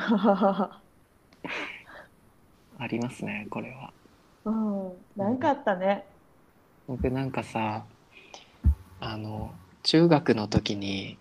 [2.79, 3.91] ありますねこれは。
[4.45, 6.05] うん、なんかあったね。
[6.88, 7.84] 僕なんかさ
[8.99, 9.53] あの
[9.84, 11.17] 中学の時に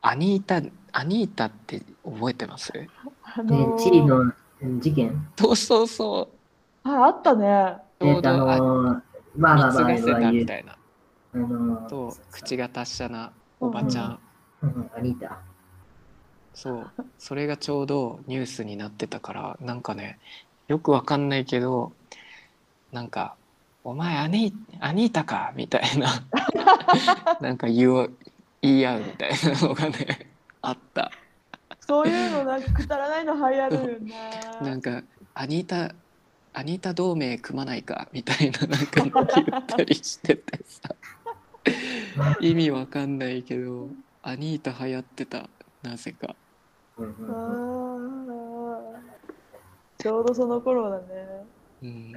[0.00, 0.62] アニータ
[0.92, 2.72] アニータって覚えてます？
[3.24, 4.32] あねのーチリの
[4.78, 5.28] 事件？
[5.36, 6.28] そうそうそ
[6.84, 6.88] う。
[6.88, 7.76] ああったね。
[8.00, 9.02] えっとあのー、
[9.36, 10.76] まあまあまあ、貢がせたみいたいな。
[11.34, 14.18] あのー、と口が達者なおばちゃん、
[14.62, 15.38] うんうん、アニータ。
[16.54, 16.90] そう。
[17.18, 20.18] それがちょうどニュースになってたからなんかね
[20.68, 21.92] よくわかんないけど
[22.92, 23.34] なんか
[23.86, 26.08] 「お前アニアニータか」みたいな。
[27.40, 28.10] なんか言う
[28.60, 31.12] 言い合うみたいなのがねあった。
[31.78, 34.40] そういうのなんかくだらないの流行るよね。
[34.60, 35.04] なんか
[35.34, 35.94] アニータ
[36.52, 40.92] アニータ同盟組まないかみたいななんかの言ったりしててさ。
[42.40, 43.88] 意味わかんないけど
[44.20, 45.48] アニータ流行ってた。
[45.82, 46.34] なぜか。
[49.98, 51.04] ちょうどその頃だね。
[51.84, 52.12] うん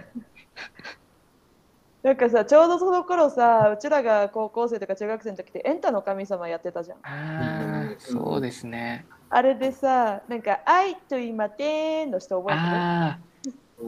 [2.02, 6.98] なんかさちょうどその頃さうちらが高校生とか中学生の時ってエンタの神様やってたじゃん。
[7.04, 9.06] ああそうですね。
[9.30, 13.20] あれでさなんか「愛と言いまてん」の人覚えてああ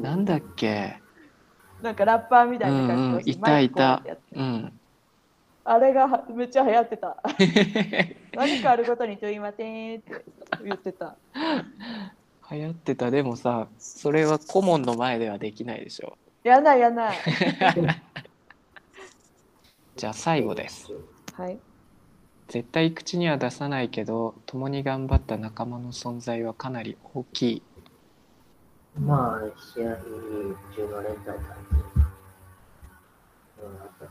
[0.01, 0.95] なんだっけ？
[1.77, 4.03] るなんかラッパーみたいな感じの人うんうんいたいた。
[4.33, 4.79] うん。
[5.63, 7.17] あれがはめっちゃ流行ってた。
[8.35, 10.25] 何かあることにと言いまてんって
[10.63, 11.15] 言ってた。
[12.51, 13.09] 流行ってた。
[13.09, 17.17] でもさそれは顧問の前ではできないでしょやんないやんない。
[19.95, 20.87] じゃあ最後です
[21.33, 21.59] はい。
[22.47, 27.61] 絶対口には出さないけど共に頑張った仲間の存在はかなり大きい
[28.99, 29.95] まあ、試合
[30.75, 31.41] 中の連帯感うん
[33.81, 34.05] あった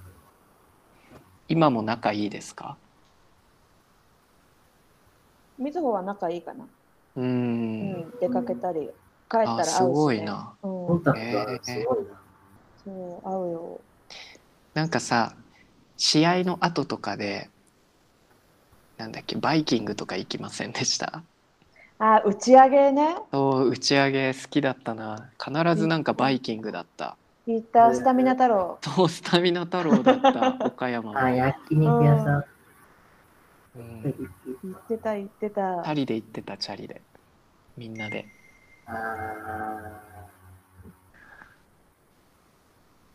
[1.48, 2.76] 今も仲いいですか？
[5.58, 6.66] みずほは仲いいかな。
[7.16, 9.66] うーうんん、出かけたり、帰ったら会うし、ね。
[9.66, 12.19] あすごいなうん、コンタクトはすごいな。
[12.90, 13.80] そう、会うよ。
[14.74, 15.36] なんかさ
[15.96, 17.50] 試合の後とかで
[18.98, 21.24] なんだっけバイキングとか行きませんでした？
[21.98, 23.16] あ、打ち上げね。
[23.32, 28.78] そう打ち上げ好きだったな必ずなんかバイキングだった行ったスタミナ太郎。
[28.82, 32.44] そうスタミナ太郎だった 岡山あ、は、焼肉屋さん。
[33.76, 34.02] うん、
[34.62, 35.82] 行ってた、行ってた。
[35.84, 37.02] チャリで行ってたチャリで
[37.76, 38.26] みんなで
[38.86, 40.09] ああ。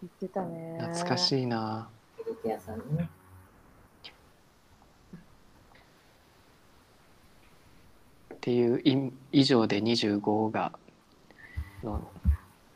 [0.06, 0.77] 行ってたね。
[0.80, 3.10] 懐かしいな焼肉屋さんね。
[8.36, 10.72] っていうい以上で25が
[11.84, 12.07] の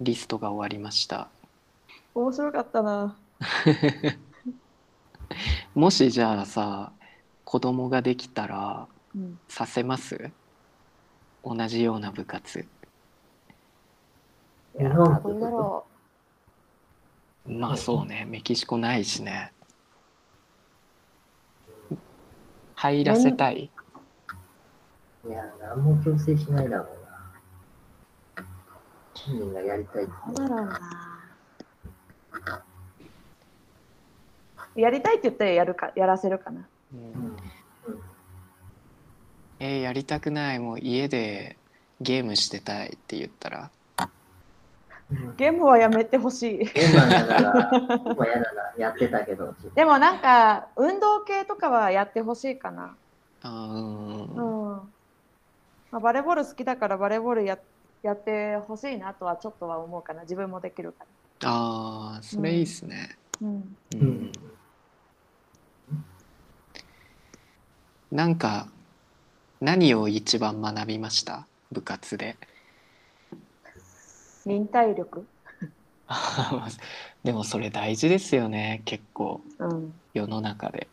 [0.01, 1.29] リストが終わりました
[2.15, 3.15] 面白かったな。
[5.75, 6.91] もしじゃあさ
[7.45, 9.39] 子供ができたらうん。
[9.47, 10.31] させます？
[11.43, 12.59] 同じような部活
[14.77, 15.85] いや、日本かっこいいだろ
[17.49, 18.25] まあそうね。
[18.29, 19.51] メキシコないしね。
[22.75, 23.71] 入らせたい。
[25.27, 26.87] いや、何も強制しないだろう
[28.37, 28.43] な。
[29.15, 30.13] 本人がやりたいって。
[30.31, 30.33] う。
[30.33, 30.79] どうだろうな。
[34.75, 36.67] やりたいって言ったらやるか、やらせるかな。
[36.93, 37.35] うん。
[39.59, 40.59] えーやりたくない。
[40.59, 41.57] もう家で
[41.99, 43.59] ゲームしてたいって言ったら。
[43.59, 43.78] うん
[45.37, 46.59] ゲームはやめてほしい。
[46.61, 49.55] 今だから、もうやだな、やってたけど。
[49.73, 52.95] でもなんか、運動系とかはやってほしいかな。
[53.41, 54.93] あーうんうん。
[55.91, 57.57] まあ、バレーボール好きだからバレーボールや
[58.03, 60.21] やってほしいなとはちょっとは思うかな。
[60.21, 61.05] 自分もできるか
[61.43, 63.47] あーそれいいっすね、ら。
[63.47, 63.55] うん。
[63.57, 64.31] ううんん。
[68.11, 68.67] なんか
[69.61, 71.47] 何を一番学びました？
[71.71, 72.37] 部活で
[74.49, 75.27] 忍耐力。
[77.23, 79.93] でもそれ大事ですよね結構うん。
[80.13, 80.89] 世の中で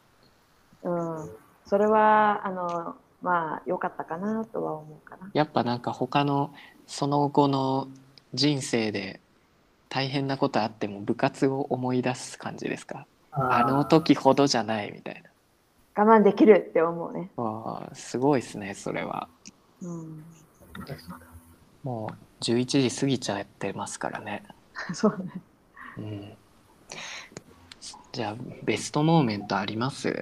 [0.83, 1.31] うん。
[1.65, 5.31] それは、あの、まあ、良かったかなとは思うかな。
[5.33, 6.53] やっぱなんか他の
[6.87, 7.89] その後の
[8.35, 9.21] 人生で
[9.89, 13.07] 大変なことあっても部活を思い出す感じですか？
[13.33, 15.23] あの時ほどじゃないみたい
[15.95, 17.31] な我慢できるって思うね。
[17.37, 19.29] わあすごいですねそれは
[19.83, 20.25] うん。
[21.87, 22.11] も
[22.41, 24.43] う11時過ぎちゃってますからね。
[24.93, 25.41] そうね。
[25.99, 26.33] うん。
[28.11, 30.13] じゃあベストモーメントあります？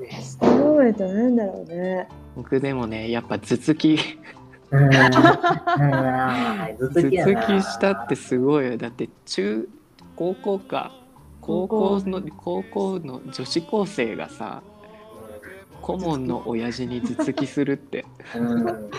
[0.00, 2.08] ベストモーメントなんだろうね。
[2.34, 3.98] 僕でもねやっぱ頭突き。
[4.72, 8.78] 頭頭突きしたってすごいよ。
[8.78, 9.68] だって中
[10.16, 10.92] 高校か。
[11.42, 13.00] 高校の高校。
[13.00, 14.62] の女子高生がさ
[15.82, 18.06] 顧問の親父に頭突きするって。
[18.34, 18.90] うん。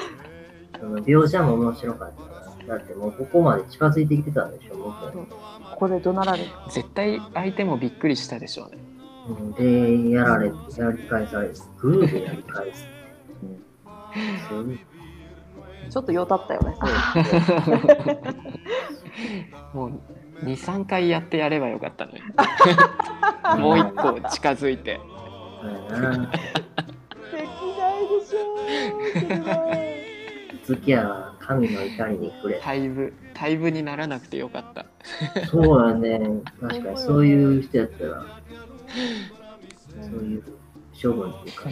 [0.80, 2.68] その描写も面白かった。
[2.68, 5.12] だってもうここまで近づいてきてたんでしょ、僕。
[5.12, 5.28] こ
[5.76, 6.46] こで怒鳴られる。
[6.70, 8.78] 絶対相手もびっくりしたでしょうね
[9.30, 10.54] うんで、やられ、や
[10.92, 11.54] り返される。
[11.78, 12.88] グーでやり返す。
[15.90, 16.76] ちょっとよたったよね。
[19.74, 19.92] もう
[20.44, 22.22] 23回やってやればよかったのに
[23.62, 25.00] もう一個近づいて。
[25.88, 26.30] できな
[28.00, 28.38] いでしょ
[29.46, 29.52] そ
[30.74, 32.60] れは月や神の怒りに触れ。
[32.60, 34.86] 退部退部にならなくてよかった。
[35.48, 36.42] そうやね。
[36.60, 38.26] 確かにそういう人やったら、
[40.02, 40.44] そういう
[41.02, 41.70] 処分っていうか、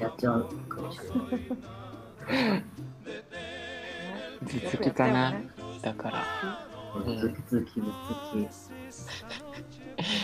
[0.00, 2.64] やっちゃうかもしれない。
[4.42, 5.34] 頭突きかな。
[5.82, 6.24] だから。
[6.96, 7.18] うん。
[7.18, 7.86] ズキズキズ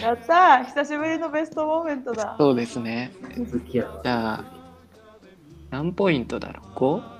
[0.02, 0.64] やったー。
[0.64, 2.36] 久しぶりのベストモーメントだ。
[2.38, 3.12] そうですね。
[3.34, 4.44] キズキやわじゃあ
[5.70, 6.62] 何ポイントだろ
[6.97, 7.19] う？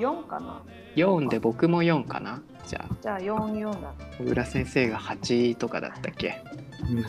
[0.00, 0.62] 4かな
[0.96, 2.42] ？5?4 で僕も4かな。
[2.66, 2.96] じゃあ。
[3.00, 3.94] じゃあ4、4だ。
[4.18, 6.42] 小倉先生が8とかだったっけ？
[6.90, 7.02] うん。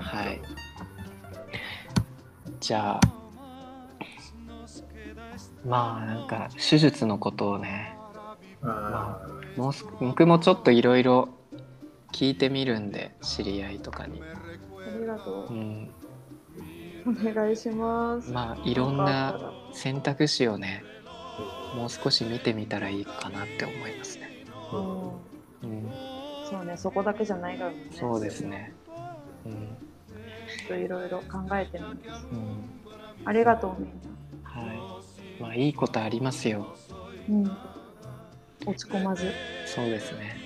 [0.00, 0.40] はい。
[2.60, 3.00] じゃあ
[5.64, 7.94] まあなんか手術のことをね。
[8.62, 9.20] あ
[9.56, 11.28] もうす僕もちょっといろいろ
[12.12, 15.52] 聞いてみるんで知り合いとかに、ありがとう。
[15.52, 15.90] ん、
[17.06, 17.10] う。
[17.10, 18.32] お願いします。
[18.32, 20.82] まあいろんな選択肢をね
[21.74, 24.44] もう少し見てみたらいいかなって思いますね。
[25.62, 25.90] うん、
[26.48, 27.76] そうねそこだけじゃないかろね。
[27.90, 28.72] そうですね。
[29.44, 29.56] うん、っ
[30.68, 32.26] といろいろ考えてみます。
[32.32, 34.50] うん、ありがとうみんな。
[34.60, 34.72] は
[35.38, 35.42] い。
[35.42, 36.74] まあいいことありますよ。
[37.28, 37.44] うん。
[38.66, 39.30] 落ち込まず。
[39.66, 40.36] そうですね。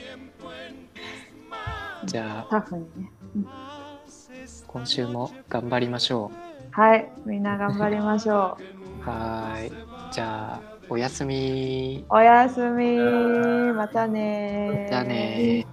[2.04, 2.50] じゃあ。
[2.50, 3.10] タフにね。
[3.36, 3.46] うん、
[4.66, 6.52] 今週も頑張りましょう。
[6.70, 9.02] はい、みんな頑張りましょう。
[9.08, 9.70] はい、
[10.12, 10.71] じゃあ。
[10.88, 12.04] おやすみ。
[12.08, 13.72] おやすみ。
[13.72, 14.84] またね。
[14.84, 15.66] またね。